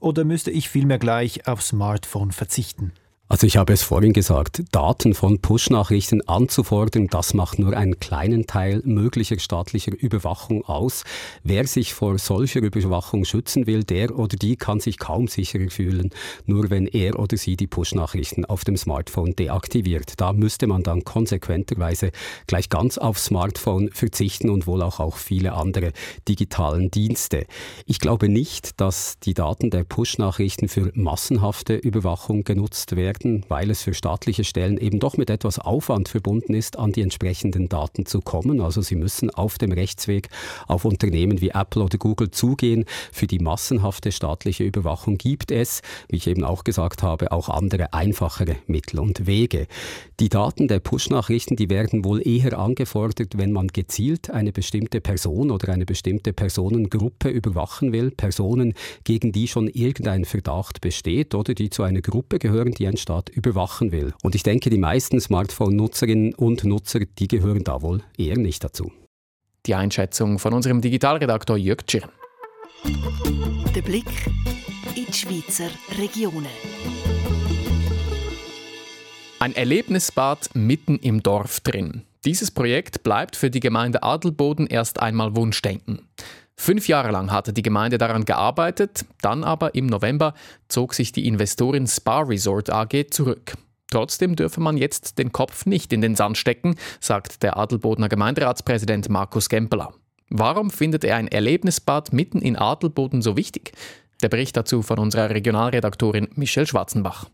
oder 0.00 0.24
müsste 0.24 0.50
ich 0.50 0.70
vielmehr 0.70 0.98
gleich 0.98 1.46
aufs 1.46 1.68
Smartphone 1.68 2.32
verzichten? 2.32 2.92
Also 3.32 3.46
ich 3.46 3.56
habe 3.56 3.72
es 3.72 3.82
vorhin 3.82 4.12
gesagt, 4.12 4.62
Daten 4.72 5.14
von 5.14 5.40
Push-Nachrichten 5.40 6.20
anzufordern, 6.28 7.06
das 7.06 7.32
macht 7.32 7.58
nur 7.58 7.74
einen 7.74 7.98
kleinen 7.98 8.46
Teil 8.46 8.82
möglicher 8.84 9.38
staatlicher 9.38 9.92
Überwachung 9.98 10.66
aus. 10.66 11.04
Wer 11.42 11.66
sich 11.66 11.94
vor 11.94 12.18
solcher 12.18 12.60
Überwachung 12.60 13.24
schützen 13.24 13.66
will, 13.66 13.84
der 13.84 14.18
oder 14.18 14.36
die 14.36 14.56
kann 14.56 14.80
sich 14.80 14.98
kaum 14.98 15.28
sicherer 15.28 15.70
fühlen, 15.70 16.10
nur 16.44 16.68
wenn 16.68 16.86
er 16.86 17.18
oder 17.18 17.38
sie 17.38 17.56
die 17.56 17.66
Push-Nachrichten 17.66 18.44
auf 18.44 18.64
dem 18.64 18.76
Smartphone 18.76 19.34
deaktiviert. 19.34 20.20
Da 20.20 20.34
müsste 20.34 20.66
man 20.66 20.82
dann 20.82 21.02
konsequenterweise 21.02 22.10
gleich 22.46 22.68
ganz 22.68 22.98
aufs 22.98 23.24
Smartphone 23.24 23.90
verzichten 23.92 24.50
und 24.50 24.66
wohl 24.66 24.82
auch 24.82 25.00
auf 25.00 25.16
viele 25.16 25.54
andere 25.54 25.92
digitalen 26.28 26.90
Dienste. 26.90 27.46
Ich 27.86 27.98
glaube 27.98 28.28
nicht, 28.28 28.78
dass 28.78 29.18
die 29.20 29.32
Daten 29.32 29.70
der 29.70 29.84
Push-Nachrichten 29.84 30.68
für 30.68 30.92
massenhafte 30.94 31.76
Überwachung 31.76 32.44
genutzt 32.44 32.94
werden 32.94 33.21
werden, 33.22 33.44
weil 33.48 33.70
es 33.70 33.82
für 33.82 33.94
staatliche 33.94 34.44
Stellen 34.44 34.78
eben 34.78 34.98
doch 34.98 35.16
mit 35.16 35.30
etwas 35.30 35.58
Aufwand 35.58 36.08
verbunden 36.08 36.54
ist, 36.54 36.78
an 36.78 36.92
die 36.92 37.02
entsprechenden 37.02 37.68
Daten 37.68 38.06
zu 38.06 38.20
kommen. 38.20 38.60
Also 38.60 38.82
sie 38.82 38.96
müssen 38.96 39.30
auf 39.30 39.58
dem 39.58 39.72
Rechtsweg 39.72 40.28
auf 40.66 40.84
Unternehmen 40.84 41.40
wie 41.40 41.50
Apple 41.50 41.82
oder 41.82 41.98
Google 41.98 42.30
zugehen. 42.30 42.84
Für 43.12 43.26
die 43.26 43.38
massenhafte 43.38 44.12
staatliche 44.12 44.64
Überwachung 44.64 45.18
gibt 45.18 45.50
es, 45.50 45.82
wie 46.08 46.16
ich 46.16 46.26
eben 46.26 46.44
auch 46.44 46.64
gesagt 46.64 47.02
habe, 47.02 47.32
auch 47.32 47.48
andere 47.48 47.92
einfachere 47.92 48.56
Mittel 48.66 49.00
und 49.00 49.26
Wege. 49.26 49.66
Die 50.20 50.28
Daten 50.28 50.68
der 50.68 50.80
Push-Nachrichten, 50.80 51.56
die 51.56 51.70
werden 51.70 52.04
wohl 52.04 52.26
eher 52.26 52.58
angefordert, 52.58 53.38
wenn 53.38 53.52
man 53.52 53.68
gezielt 53.68 54.30
eine 54.30 54.52
bestimmte 54.52 55.00
Person 55.00 55.50
oder 55.50 55.72
eine 55.72 55.84
bestimmte 55.84 56.32
Personengruppe 56.32 57.28
überwachen 57.28 57.92
will. 57.92 58.10
Personen, 58.10 58.74
gegen 59.04 59.32
die 59.32 59.48
schon 59.48 59.68
irgendein 59.68 60.24
Verdacht 60.24 60.80
besteht 60.80 61.34
oder 61.34 61.54
die 61.54 61.70
zu 61.70 61.82
einer 61.82 62.00
Gruppe 62.02 62.38
gehören, 62.38 62.72
die 62.72 62.86
ein 62.86 62.96
Staat 63.02 63.28
überwachen 63.28 63.92
will. 63.92 64.14
Und 64.22 64.34
ich 64.34 64.42
denke, 64.42 64.70
die 64.70 64.78
meisten 64.78 65.20
Smartphone-Nutzerinnen 65.20 66.34
und 66.34 66.64
Nutzer, 66.64 67.00
die 67.00 67.28
gehören 67.28 67.64
da 67.64 67.82
wohl 67.82 68.02
eher 68.16 68.38
nicht 68.38 68.64
dazu. 68.64 68.90
Die 69.66 69.74
Einschätzung 69.74 70.38
von 70.38 70.54
unserem 70.54 70.80
Digitalredaktor 70.80 71.56
Jörg 71.56 71.84
Tschirn. 71.86 72.10
Der 73.74 73.82
Blick 73.82 74.06
in 74.94 75.06
die 75.06 75.12
Schweizer 75.12 75.68
Regionen. 75.98 76.46
Ein 79.38 79.54
Erlebnisbad 79.54 80.50
mitten 80.54 80.98
im 80.98 81.22
Dorf 81.22 81.60
drin. 81.60 82.02
Dieses 82.24 82.52
Projekt 82.52 83.02
bleibt 83.02 83.34
für 83.34 83.50
die 83.50 83.58
Gemeinde 83.58 84.04
Adelboden 84.04 84.68
erst 84.68 85.00
einmal 85.00 85.34
Wunschdenken. 85.34 86.08
Fünf 86.56 86.86
Jahre 86.88 87.10
lang 87.10 87.30
hatte 87.32 87.52
die 87.52 87.62
Gemeinde 87.62 87.98
daran 87.98 88.24
gearbeitet, 88.24 89.04
dann 89.20 89.42
aber 89.42 89.74
im 89.74 89.86
November 89.86 90.34
zog 90.68 90.94
sich 90.94 91.12
die 91.12 91.26
Investorin 91.26 91.86
Spa 91.86 92.20
Resort 92.20 92.70
AG 92.70 93.10
zurück. 93.10 93.54
Trotzdem 93.90 94.36
dürfe 94.36 94.60
man 94.60 94.76
jetzt 94.78 95.18
den 95.18 95.32
Kopf 95.32 95.66
nicht 95.66 95.92
in 95.92 96.00
den 96.00 96.16
Sand 96.16 96.38
stecken, 96.38 96.76
sagt 97.00 97.42
der 97.42 97.58
Adelbodener 97.58 98.08
Gemeinderatspräsident 98.08 99.08
Markus 99.10 99.48
Gempeler. 99.48 99.92
Warum 100.30 100.70
findet 100.70 101.04
er 101.04 101.16
ein 101.16 101.28
Erlebnisbad 101.28 102.12
mitten 102.12 102.40
in 102.40 102.56
Adelboden 102.56 103.20
so 103.20 103.36
wichtig? 103.36 103.72
Der 104.22 104.30
Bericht 104.30 104.56
dazu 104.56 104.80
von 104.80 104.98
unserer 104.98 105.28
Regionalredaktorin 105.28 106.28
Michelle 106.36 106.66
Schwarzenbach. 106.66 107.26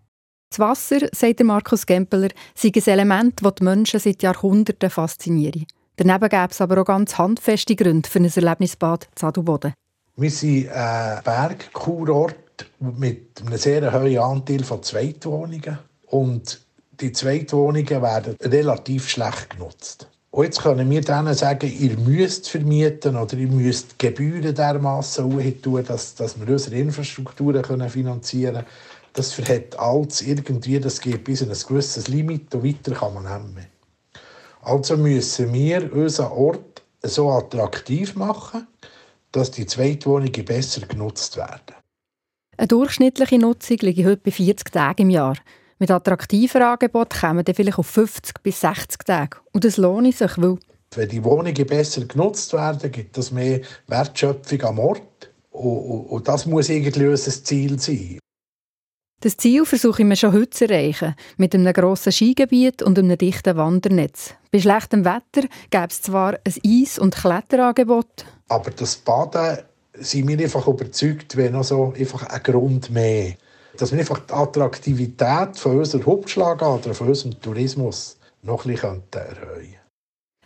Das 0.50 0.58
Wasser, 0.58 1.06
sagt 1.12 1.44
Markus 1.44 1.86
Gempeler, 1.86 2.30
sei 2.54 2.72
ein 2.74 2.86
Element, 2.86 3.40
das 3.40 3.54
die 3.54 3.64
Menschen 3.64 4.00
seit 4.00 4.22
Jahrhunderten 4.22 4.90
faszinieren. 4.90 5.66
Daneben 6.00 6.28
gäbe 6.28 6.48
es 6.48 6.60
aber 6.60 6.80
auch 6.80 6.84
ganz 6.84 7.18
handfeste 7.18 7.74
Gründe 7.74 8.08
für 8.08 8.20
ein 8.20 8.30
Erlebnisbad 8.32 9.08
zu 9.16 9.26
Adelboden. 9.26 9.74
Wir 10.14 10.30
sind 10.30 10.68
ein 10.68 11.20
Bergkurort 11.24 12.36
mit 12.78 13.42
einem 13.42 13.58
sehr 13.58 13.92
hohen 13.92 14.16
Anteil 14.16 14.62
von 14.62 14.80
Zweitwohnungen. 14.80 15.76
Und 16.06 16.60
die 17.00 17.10
Zweitwohnungen 17.10 18.00
werden 18.00 18.36
relativ 18.40 19.08
schlecht 19.08 19.50
genutzt. 19.50 20.06
Und 20.30 20.44
jetzt 20.44 20.62
können 20.62 20.88
wir 20.88 21.00
denen 21.00 21.34
sagen, 21.34 21.68
ihr 21.68 21.98
müsst 21.98 22.48
vermieten 22.48 23.16
oder 23.16 23.36
ihr 23.36 23.48
müsst 23.48 23.98
Gebühren 23.98 24.54
dermassen 24.54 25.60
tun, 25.60 25.84
dass, 25.84 26.14
dass 26.14 26.38
wir 26.38 26.48
unsere 26.48 26.76
Infrastrukturen 26.76 27.90
finanzieren 27.90 28.54
können. 28.54 28.66
Das 29.14 29.32
verhält 29.32 29.76
alles 29.76 30.22
irgendwie, 30.22 30.78
das 30.78 31.00
geht 31.00 31.24
bis 31.24 31.42
ein 31.42 31.48
gewisses 31.48 32.06
Limit 32.06 32.54
und 32.54 32.64
weiter 32.64 32.92
kann 32.92 33.14
man 33.14 33.24
nicht 33.24 33.54
mehr. 33.56 33.64
Also 34.68 34.98
müssen 34.98 35.54
wir 35.54 35.90
unseren 35.94 36.30
Ort 36.32 36.82
so 37.02 37.30
attraktiv 37.30 38.14
machen, 38.16 38.66
dass 39.32 39.50
die 39.50 39.64
Zweitwohnungen 39.64 40.44
besser 40.44 40.86
genutzt 40.86 41.38
werden. 41.38 41.74
Eine 42.58 42.68
durchschnittliche 42.68 43.38
Nutzung 43.38 43.78
liegt 43.80 44.04
heute 44.04 44.20
bei 44.22 44.30
40 44.30 44.70
Tagen 44.70 45.02
im 45.02 45.10
Jahr. 45.10 45.38
Mit 45.78 45.90
attraktiven 45.90 46.60
Angeboten 46.60 47.18
kommen 47.18 47.46
wir 47.46 47.54
vielleicht 47.54 47.78
auf 47.78 47.86
50 47.86 48.42
bis 48.42 48.60
60 48.60 48.98
Tage. 49.06 49.38
Und 49.52 49.64
das 49.64 49.78
lohnt 49.78 50.14
sich, 50.14 50.36
weil... 50.36 50.58
Wenn 50.94 51.08
die 51.08 51.24
Wohnungen 51.24 51.66
besser 51.66 52.04
genutzt 52.04 52.52
werden, 52.52 52.92
gibt 52.92 53.16
es 53.16 53.30
mehr 53.30 53.62
Wertschöpfung 53.86 54.62
am 54.64 54.80
Ort. 54.80 55.30
Und, 55.50 55.78
und, 55.78 56.06
und 56.08 56.28
das 56.28 56.44
muss 56.44 56.68
irgendwie 56.68 57.06
unser 57.06 57.42
Ziel 57.42 57.78
sein. 57.78 58.18
Das 59.20 59.36
Ziel 59.36 59.64
versuche 59.64 60.02
ich 60.02 60.08
mir 60.08 60.14
schon 60.14 60.32
heute 60.32 60.50
zu 60.50 60.68
erreichen, 60.68 61.16
mit 61.38 61.52
einem 61.52 61.72
grossen 61.72 62.12
Skigebiet 62.12 62.82
und 62.82 63.00
einem 63.00 63.18
dichten 63.18 63.56
Wandernetz. 63.56 64.34
Bei 64.52 64.60
schlechtem 64.60 65.04
Wetter 65.04 65.48
gäbe 65.70 65.88
es 65.88 66.02
zwar 66.02 66.34
ein 66.34 66.54
Eis- 66.64 67.00
und 67.00 67.16
Kletterangebot. 67.16 68.24
Aber 68.48 68.70
das 68.70 68.94
Baden 68.94 69.58
sind 69.94 70.28
wir 70.28 70.38
einfach 70.38 70.68
überzeugt, 70.68 71.36
wenn 71.36 71.54
noch 71.54 71.64
so 71.64 71.92
einfach 71.98 72.28
ein 72.28 72.42
Grund 72.44 72.90
mehr. 72.90 73.34
Dass 73.76 73.90
wir 73.90 73.98
einfach 73.98 74.20
die 74.20 74.32
Attraktivität 74.32 75.56
von 75.56 75.78
unserer 75.78 76.06
Hauptschlagader, 76.06 76.94
von 76.94 77.08
unserem 77.08 77.40
Tourismus 77.40 78.18
noch 78.42 78.66
ein 78.66 78.72
bisschen 78.72 79.02
erhöhen. 79.10 79.74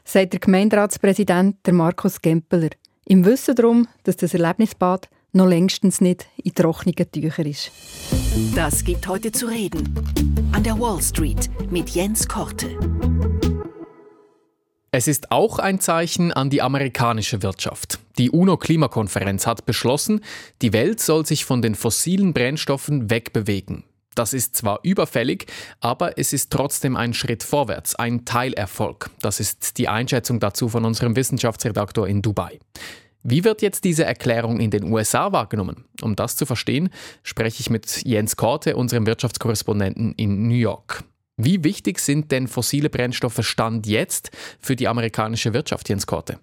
Sagt 0.03 0.33
der 0.33 0.41
Gemeinderatspräsident 0.41 1.57
Markus 1.71 2.23
Gempeler. 2.23 2.71
Im 3.05 3.27
Wissen 3.27 3.55
darum, 3.55 3.87
dass 4.05 4.17
das 4.17 4.33
Erlebnisbad 4.33 5.11
noch 5.33 5.47
längstens 5.47 6.01
nicht 6.01 6.27
in 6.43 6.55
trockenen 6.55 7.11
Tüchern 7.11 7.47
ist. 7.47 7.73
Das 8.55 8.85
gibt 8.85 9.07
heute 9.09 9.33
zu 9.33 9.47
reden. 9.47 9.95
An 10.53 10.63
der 10.63 10.79
Wall 10.79 11.01
Street 11.03 11.51
mit 11.71 11.91
Jens 11.91 12.29
Korte. 12.29 12.79
Es 14.91 15.09
ist 15.09 15.33
auch 15.33 15.59
ein 15.59 15.81
Zeichen 15.81 16.33
an 16.33 16.51
die 16.51 16.61
amerikanische 16.61 17.43
Wirtschaft. 17.43 17.99
Die 18.19 18.31
UNO-Klimakonferenz 18.31 19.47
hat 19.47 19.65
beschlossen, 19.65 20.21
die 20.61 20.75
Welt 20.75 21.01
soll 21.01 21.25
sich 21.25 21.47
von 21.47 21.63
den 21.63 21.75
fossilen 21.75 22.35
Brennstoffen 22.35 23.09
wegbewegen. 23.09 23.85
Das 24.15 24.35
ist 24.35 24.55
zwar 24.55 24.81
überfällig, 24.83 25.47
aber 25.81 26.19
es 26.19 26.35
ist 26.35 26.53
trotzdem 26.53 26.97
ein 26.97 27.15
Schritt 27.15 27.43
vorwärts, 27.43 27.95
ein 27.95 28.27
Teilerfolg. 28.27 29.09
Das 29.23 29.41
ist 29.41 29.79
die 29.79 29.89
Einschätzung 29.89 30.39
dazu 30.41 30.69
von 30.69 30.85
unserem 30.85 31.17
Wissenschaftsredaktor 31.17 32.07
in 32.07 32.21
Dubai. 32.21 32.59
Wie 33.23 33.45
wird 33.45 33.63
jetzt 33.63 33.85
diese 33.85 34.05
Erklärung 34.05 34.59
in 34.59 34.71
den 34.71 34.85
USA 34.85 35.33
wahrgenommen? 35.33 35.85
Um 36.03 36.17
das 36.17 36.37
zu 36.37 36.45
verstehen, 36.45 36.91
spreche 37.23 37.61
ich 37.61 37.71
mit 37.71 38.05
Jens 38.05 38.37
Korte, 38.37 38.77
unserem 38.77 39.07
Wirtschaftskorrespondenten 39.07 40.13
in 40.17 40.49
New 40.49 40.57
York. 40.57 41.05
Wie 41.37 41.65
wichtig 41.65 41.99
sind 42.01 42.31
denn 42.33 42.49
fossile 42.49 42.91
Brennstoffe 42.91 43.45
Stand 43.45 43.87
jetzt 43.87 44.31
für 44.59 44.77
die 44.77 44.89
amerikanische 44.89 45.55
Wirtschaft, 45.55 45.89
Jens 45.89 46.07
Korte? 46.07 46.39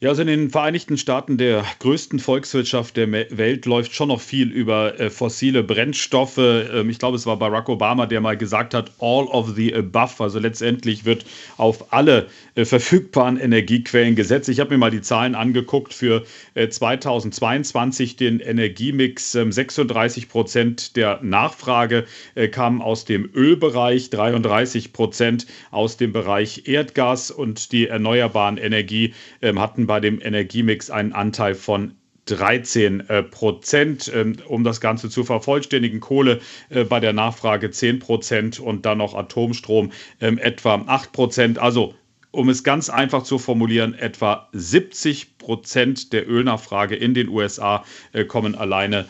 Ja, 0.00 0.10
also 0.10 0.22
in 0.22 0.28
den 0.28 0.50
Vereinigten 0.50 0.98
Staaten, 0.98 1.38
der 1.38 1.64
größten 1.78 2.18
Volkswirtschaft 2.18 2.96
der 2.96 3.10
Welt, 3.12 3.64
läuft 3.64 3.94
schon 3.94 4.08
noch 4.08 4.20
viel 4.20 4.50
über 4.50 4.98
äh, 4.98 5.08
fossile 5.08 5.62
Brennstoffe. 5.62 6.36
Ähm, 6.36 6.90
ich 6.90 6.98
glaube, 6.98 7.16
es 7.16 7.26
war 7.26 7.38
Barack 7.38 7.68
Obama, 7.68 8.04
der 8.06 8.20
mal 8.20 8.36
gesagt 8.36 8.74
hat, 8.74 8.90
all 8.98 9.26
of 9.26 9.54
the 9.54 9.72
above. 9.72 10.22
Also 10.22 10.40
letztendlich 10.40 11.04
wird 11.04 11.24
auf 11.58 11.92
alle 11.92 12.26
äh, 12.56 12.64
verfügbaren 12.64 13.38
Energiequellen 13.38 14.16
gesetzt. 14.16 14.48
Ich 14.48 14.58
habe 14.58 14.70
mir 14.70 14.78
mal 14.78 14.90
die 14.90 15.00
Zahlen 15.00 15.36
angeguckt 15.36 15.94
für 15.94 16.24
äh, 16.54 16.68
2022, 16.68 18.16
den 18.16 18.40
Energiemix. 18.40 19.30
36 19.32 20.24
ähm, 20.24 20.28
Prozent 20.28 20.96
der 20.96 21.20
Nachfrage 21.22 22.04
äh, 22.34 22.48
kamen 22.48 22.82
aus 22.82 23.04
dem 23.04 23.30
Ölbereich, 23.32 24.10
33 24.10 24.92
Prozent 24.92 25.46
aus 25.70 25.96
dem 25.96 26.12
Bereich 26.12 26.66
Erdgas 26.66 27.30
und 27.30 27.70
die 27.70 27.86
erneuerbaren 27.86 28.58
Energie 28.58 29.14
ähm, 29.40 29.60
hatten 29.60 29.86
bei 29.86 29.93
bei 29.94 30.00
dem 30.00 30.20
Energiemix 30.20 30.90
einen 30.90 31.12
Anteil 31.12 31.54
von 31.54 31.94
13 32.24 33.08
äh, 33.08 33.22
Prozent. 33.22 34.10
Ähm, 34.12 34.34
um 34.48 34.64
das 34.64 34.80
Ganze 34.80 35.08
zu 35.08 35.22
vervollständigen, 35.22 36.00
Kohle 36.00 36.40
äh, 36.68 36.82
bei 36.82 36.98
der 36.98 37.12
Nachfrage 37.12 37.70
10 37.70 38.00
Prozent 38.00 38.58
und 38.58 38.84
dann 38.86 38.98
noch 38.98 39.14
Atomstrom 39.14 39.92
ähm, 40.20 40.38
etwa 40.38 40.82
8 40.84 41.12
Prozent. 41.12 41.58
Also 41.60 41.94
um 42.32 42.48
es 42.48 42.64
ganz 42.64 42.90
einfach 42.90 43.22
zu 43.22 43.38
formulieren, 43.38 43.94
etwa 43.94 44.48
70 44.50 45.38
Prozent 45.38 46.12
der 46.12 46.28
Ölnachfrage 46.28 46.96
in 46.96 47.14
den 47.14 47.28
USA 47.28 47.84
äh, 48.12 48.24
kommen 48.24 48.56
alleine 48.56 49.06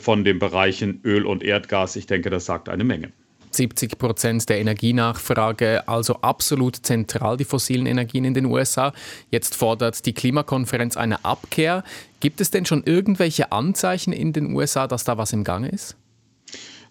von 0.00 0.24
den 0.24 0.40
Bereichen 0.40 1.00
Öl 1.04 1.26
und 1.26 1.44
Erdgas. 1.44 1.94
Ich 1.94 2.06
denke, 2.06 2.30
das 2.30 2.44
sagt 2.44 2.68
eine 2.68 2.82
Menge. 2.82 3.12
70 3.56 3.98
Prozent 3.98 4.48
der 4.48 4.58
Energienachfrage, 4.58 5.86
also 5.88 6.20
absolut 6.20 6.76
zentral 6.76 7.36
die 7.36 7.44
fossilen 7.44 7.86
Energien 7.86 8.24
in 8.24 8.34
den 8.34 8.46
USA. 8.46 8.92
Jetzt 9.30 9.54
fordert 9.54 10.04
die 10.06 10.12
Klimakonferenz 10.12 10.96
eine 10.96 11.24
Abkehr. 11.24 11.84
Gibt 12.20 12.40
es 12.40 12.50
denn 12.50 12.66
schon 12.66 12.82
irgendwelche 12.84 13.52
Anzeichen 13.52 14.12
in 14.12 14.32
den 14.32 14.54
USA, 14.54 14.86
dass 14.86 15.04
da 15.04 15.18
was 15.18 15.32
im 15.32 15.44
Gange 15.44 15.68
ist? 15.68 15.96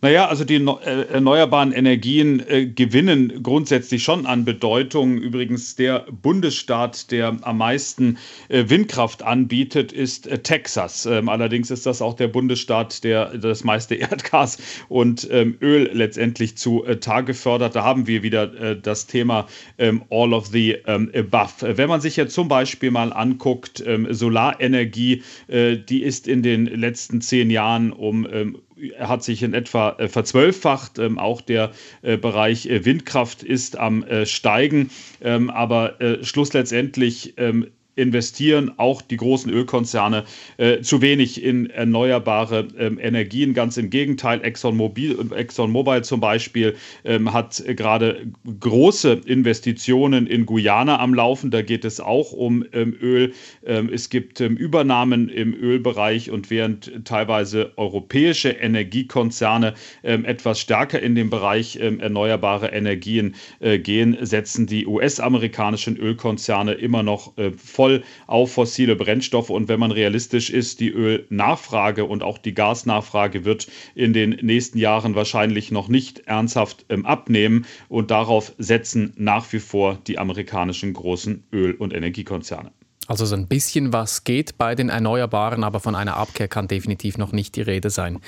Naja, 0.04 0.28
also 0.28 0.44
die 0.44 0.56
äh, 0.56 1.14
erneuerbaren 1.14 1.72
Energien 1.72 2.46
äh, 2.46 2.66
gewinnen 2.66 3.42
grundsätzlich 3.42 4.04
schon 4.04 4.26
an 4.26 4.44
Bedeutung. 4.44 5.18
Übrigens 5.18 5.78
der 5.78 6.06
Bundesstaat, 6.12 7.10
der 7.10 7.38
am 7.40 7.58
meisten 7.58 8.18
äh, 8.50 8.66
Windkraft 8.68 9.24
anbietet, 9.24 9.94
ist 9.94 10.28
äh, 10.28 10.40
Texas. 10.40 11.06
Ähm, 11.06 11.30
allerdings 11.30 11.72
ist 11.72 11.86
das 11.86 12.02
auch 12.02 12.16
der 12.16 12.28
Bundesstaat, 12.28 13.06
der 13.06 13.38
das 13.38 13.64
meiste 13.64 13.96
Erdgas 14.04 14.58
und 14.90 15.26
ähm, 15.32 15.56
Öl 15.62 15.90
letztendlich 15.94 16.58
zu 16.58 16.84
äh, 16.84 16.98
Tage 16.98 17.34
fördert. 17.34 17.74
Da 17.74 17.86
haben 17.86 18.06
wir 18.06 18.24
wieder 18.24 18.54
äh, 18.62 18.78
das 18.78 19.08
Thema 19.08 19.48
ähm, 19.78 20.04
All 20.10 20.34
of 20.34 20.48
the 20.48 20.80
ähm, 20.86 21.14
Above. 21.16 21.78
Wenn 21.78 21.88
man 21.88 22.02
sich 22.02 22.18
jetzt 22.18 22.34
zum 22.34 22.50
Beispiel 22.50 22.92
mal 22.92 23.14
anguckt, 23.14 23.82
ähm, 23.88 24.14
Solarenergie, 24.14 25.24
die 25.48 26.04
ist 26.04 26.28
in 26.28 26.42
den 26.44 26.66
letzten 26.66 27.22
zehn 27.22 27.50
Jahren 27.50 27.94
um 27.94 28.28
ähm, 28.30 28.58
hat 29.00 29.24
sich 29.24 29.44
in 29.44 29.54
etwa 29.54 29.96
äh, 29.98 30.08
verzwölffacht. 30.08 31.00
Ähm, 31.00 31.20
auch 31.20 31.42
der 31.42 31.72
äh, 32.02 32.18
Bereich 32.18 32.66
äh, 32.68 32.86
Windkraft 32.86 33.44
ist 33.44 33.78
am 33.78 34.06
Steigen. 34.26 34.90
Ähm, 35.22 35.50
aber 35.50 36.02
äh, 36.02 36.24
schlussletztendlich 36.24 37.34
ähm, 37.38 37.68
investieren 37.96 38.72
auch 38.78 39.02
die 39.02 39.18
großen 39.18 39.52
Ölkonzerne 39.52 40.24
äh, 40.58 40.82
zu 40.82 41.02
wenig 41.02 41.44
in 41.44 41.70
erneuerbare 41.70 42.68
ähm, 42.78 43.00
Energien. 43.00 43.54
Ganz 43.54 43.78
im 43.78 43.90
Gegenteil, 43.90 44.44
ExxonMobil, 44.44 45.18
ExxonMobil 45.36 46.04
zum 46.04 46.20
Beispiel 46.20 46.76
ähm, 47.04 47.34
hat 47.34 47.64
gerade 47.68 48.28
große 48.60 49.22
Investitionen 49.26 50.28
in 50.28 50.46
Guyana 50.46 51.00
am 51.00 51.14
Laufen. 51.14 51.52
Da 51.52 51.62
geht 51.62 51.86
es 51.86 52.00
auch 52.00 52.32
um 52.32 52.66
ähm, 52.74 52.96
Öl. 53.02 53.34
Ähm, 53.66 53.90
es 53.94 54.10
gibt 54.10 54.42
ähm, 54.42 54.58
Übernahmen 54.58 55.30
im 55.30 55.54
Ölbereich 55.54 56.32
und 56.32 56.50
während 56.50 57.06
teilweise 57.06 57.72
europäische 57.78 58.50
Energiekonzerne 58.50 59.74
ähm, 60.04 60.26
etwas 60.26 60.60
stärker 60.60 61.00
in 61.00 61.16
den 61.16 61.30
Bereich 61.30 61.76
erneuerbare 61.76 62.68
Energien 62.68 63.36
äh, 63.60 63.80
gehen, 63.80 64.18
setzen 64.22 64.68
die 64.68 64.86
US-amerikanischen 64.86 65.98
Ölkonzerne 65.98 66.74
immer 66.74 67.04
noch 67.04 67.38
äh, 67.38 67.52
voll 67.84 68.04
auf 68.28 68.54
fossile 68.54 68.96
Brennstoffe. 68.96 69.50
Und 69.50 69.68
wenn 69.68 69.80
man 69.80 69.92
realistisch 69.92 70.50
ist, 70.50 70.80
die 70.80 70.90
Ölnachfrage 70.90 72.06
und 72.06 72.24
auch 72.24 72.38
die 72.38 72.54
Gasnachfrage 72.54 73.44
wird 73.44 73.68
in 73.94 74.14
den 74.14 74.38
nächsten 74.42 74.78
Jahren 74.78 75.16
wahrscheinlich 75.16 75.70
noch 75.70 75.90
nicht 75.90 76.20
ernsthaft 76.20 76.86
ähm, 76.88 77.06
abnehmen. 77.06 77.66
Und 77.90 78.10
darauf 78.10 78.54
setzen 78.58 79.12
nach 79.18 79.52
wie 79.52 79.60
vor 79.60 79.98
die 80.08 80.18
amerikanischen 80.18 80.94
großen 80.94 81.44
Öl- 81.52 81.76
und 81.76 81.94
Energiekonzerne. 81.94 82.72
Also 83.08 83.26
so 83.26 83.36
ein 83.36 83.48
bisschen 83.48 83.92
was 83.92 84.24
geht 84.24 84.58
bei 84.58 84.76
den 84.76 84.88
Erneuerbaren, 84.88 85.66
aber 85.66 85.82
von 85.82 85.94
einer 85.94 86.16
Abkehr 86.16 86.48
kann 86.48 86.70
definitiv 86.70 87.18
noch 87.18 87.34
nicht 87.34 87.58
die 87.58 87.62
Rede 87.64 87.90
sein. 87.90 88.20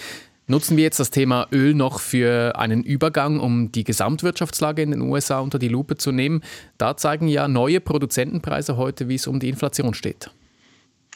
Nutzen 0.48 0.78
wir 0.78 0.84
jetzt 0.84 1.00
das 1.00 1.10
Thema 1.10 1.48
Öl 1.52 1.74
noch 1.74 2.00
für 2.00 2.56
einen 2.56 2.84
Übergang, 2.84 3.40
um 3.40 3.72
die 3.72 3.84
Gesamtwirtschaftslage 3.84 4.84
in 4.84 4.92
den 4.92 5.02
USA 5.02 5.40
unter 5.40 5.58
die 5.58 5.70
Lupe 5.70 5.98
zu 5.98 6.12
nehmen. 6.12 6.44
Da 6.78 6.96
zeigen 6.98 7.28
ja 7.28 7.48
neue 7.48 7.82
Produzentenpreise 7.82 8.78
heute, 8.78 9.10
wie 9.10 9.16
es 9.16 9.26
um 9.26 9.40
die 9.40 9.50
Inflation 9.50 9.96
steht. 9.96 10.30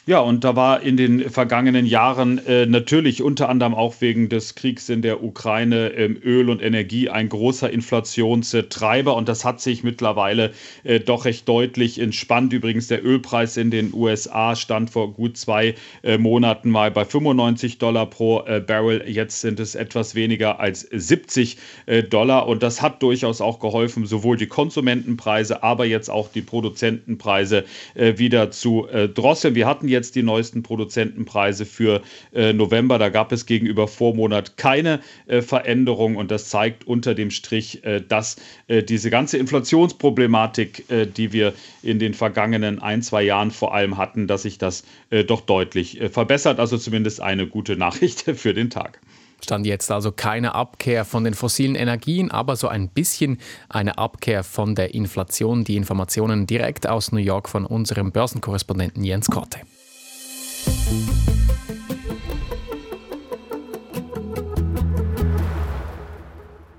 Ja, 0.06 0.20
und 0.20 0.44
da 0.44 0.56
war 0.56 0.80
in 0.80 0.96
den 0.96 1.28
vergangenen 1.28 1.84
Jahren 1.84 2.44
äh, 2.46 2.64
natürlich 2.64 3.22
unter 3.22 3.50
anderem 3.50 3.74
auch 3.74 3.96
wegen 4.00 4.30
des 4.30 4.54
Kriegs 4.54 4.88
in 4.88 5.02
der 5.02 5.22
Ukraine 5.22 5.88
ähm, 5.90 6.18
Öl 6.24 6.48
und 6.48 6.62
Energie 6.62 7.10
ein 7.10 7.28
großer 7.28 7.68
Inflationstreiber 7.70 9.14
und 9.14 9.28
das 9.28 9.44
hat 9.44 9.60
sich 9.60 9.84
mittlerweile 9.84 10.52
äh, 10.84 11.00
doch 11.00 11.26
recht 11.26 11.46
deutlich 11.46 11.98
entspannt. 11.98 12.54
Übrigens 12.54 12.88
der 12.88 13.04
Ölpreis 13.04 13.58
in 13.58 13.70
den 13.70 13.92
USA 13.92 14.56
stand 14.56 14.88
vor 14.88 15.12
gut 15.12 15.36
zwei 15.36 15.74
äh, 16.02 16.16
Monaten 16.16 16.70
mal 16.70 16.90
bei 16.90 17.04
95 17.04 17.76
Dollar 17.76 18.06
pro 18.06 18.40
äh, 18.46 18.60
Barrel. 18.60 19.04
Jetzt 19.06 19.42
sind 19.42 19.60
es 19.60 19.74
etwas 19.74 20.14
weniger 20.14 20.60
als 20.60 20.80
70 20.80 21.58
äh, 21.84 22.02
Dollar 22.02 22.48
und 22.48 22.62
das 22.62 22.80
hat 22.80 23.02
durchaus 23.02 23.42
auch 23.42 23.60
geholfen, 23.60 24.06
sowohl 24.06 24.38
die 24.38 24.46
Konsumentenpreise, 24.46 25.62
aber 25.62 25.84
jetzt 25.84 26.08
auch 26.08 26.32
die 26.32 26.40
Produzentenpreise 26.40 27.64
äh, 27.94 28.16
wieder 28.16 28.50
zu 28.50 28.88
drosseln. 29.14 29.54
Wir 29.54 29.66
hatten 29.66 29.89
jetzt 29.90 30.14
die 30.14 30.22
neuesten 30.22 30.62
Produzentenpreise 30.62 31.66
für 31.66 32.02
äh, 32.32 32.52
November. 32.52 32.98
Da 32.98 33.08
gab 33.08 33.32
es 33.32 33.46
gegenüber 33.46 33.88
Vormonat 33.88 34.56
keine 34.56 35.00
äh, 35.26 35.42
Veränderung 35.42 36.16
und 36.16 36.30
das 36.30 36.48
zeigt 36.48 36.86
unter 36.86 37.14
dem 37.14 37.30
Strich, 37.30 37.84
äh, 37.84 38.00
dass 38.00 38.36
äh, 38.68 38.82
diese 38.82 39.10
ganze 39.10 39.38
Inflationsproblematik, 39.38 40.90
äh, 40.90 41.06
die 41.06 41.32
wir 41.32 41.52
in 41.82 41.98
den 41.98 42.14
vergangenen 42.14 42.80
ein, 42.80 43.02
zwei 43.02 43.22
Jahren 43.22 43.50
vor 43.50 43.74
allem 43.74 43.96
hatten, 43.96 44.26
dass 44.26 44.42
sich 44.42 44.58
das 44.58 44.84
äh, 45.10 45.24
doch 45.24 45.42
deutlich 45.42 46.00
verbessert. 46.10 46.58
Also 46.58 46.78
zumindest 46.78 47.20
eine 47.20 47.46
gute 47.46 47.76
Nachricht 47.76 48.20
für 48.34 48.54
den 48.54 48.70
Tag. 48.70 49.00
Stand 49.44 49.66
jetzt 49.66 49.90
also 49.90 50.12
keine 50.12 50.54
Abkehr 50.54 51.04
von 51.04 51.24
den 51.24 51.34
fossilen 51.34 51.74
Energien, 51.74 52.30
aber 52.30 52.56
so 52.56 52.68
ein 52.68 52.88
bisschen 52.88 53.38
eine 53.68 53.98
Abkehr 53.98 54.44
von 54.44 54.74
der 54.74 54.94
Inflation. 54.94 55.64
Die 55.64 55.76
Informationen 55.76 56.46
direkt 56.46 56.86
aus 56.86 57.12
New 57.12 57.18
York 57.18 57.48
von 57.48 57.66
unserem 57.66 58.12
Börsenkorrespondenten 58.12 59.04
Jens 59.04 59.28
Korte. 59.28 59.60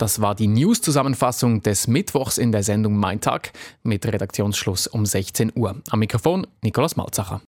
Das 0.01 0.19
war 0.19 0.33
die 0.33 0.47
News-Zusammenfassung 0.47 1.61
des 1.61 1.87
Mittwochs 1.87 2.39
in 2.39 2.51
der 2.51 2.63
Sendung 2.63 2.97
Mein 2.97 3.21
Tag 3.21 3.53
mit 3.83 4.03
Redaktionsschluss 4.03 4.87
um 4.87 5.05
16 5.05 5.51
Uhr. 5.55 5.75
Am 5.91 5.99
Mikrofon 5.99 6.47
Nikolaus 6.63 6.95
Malzacher. 6.95 7.39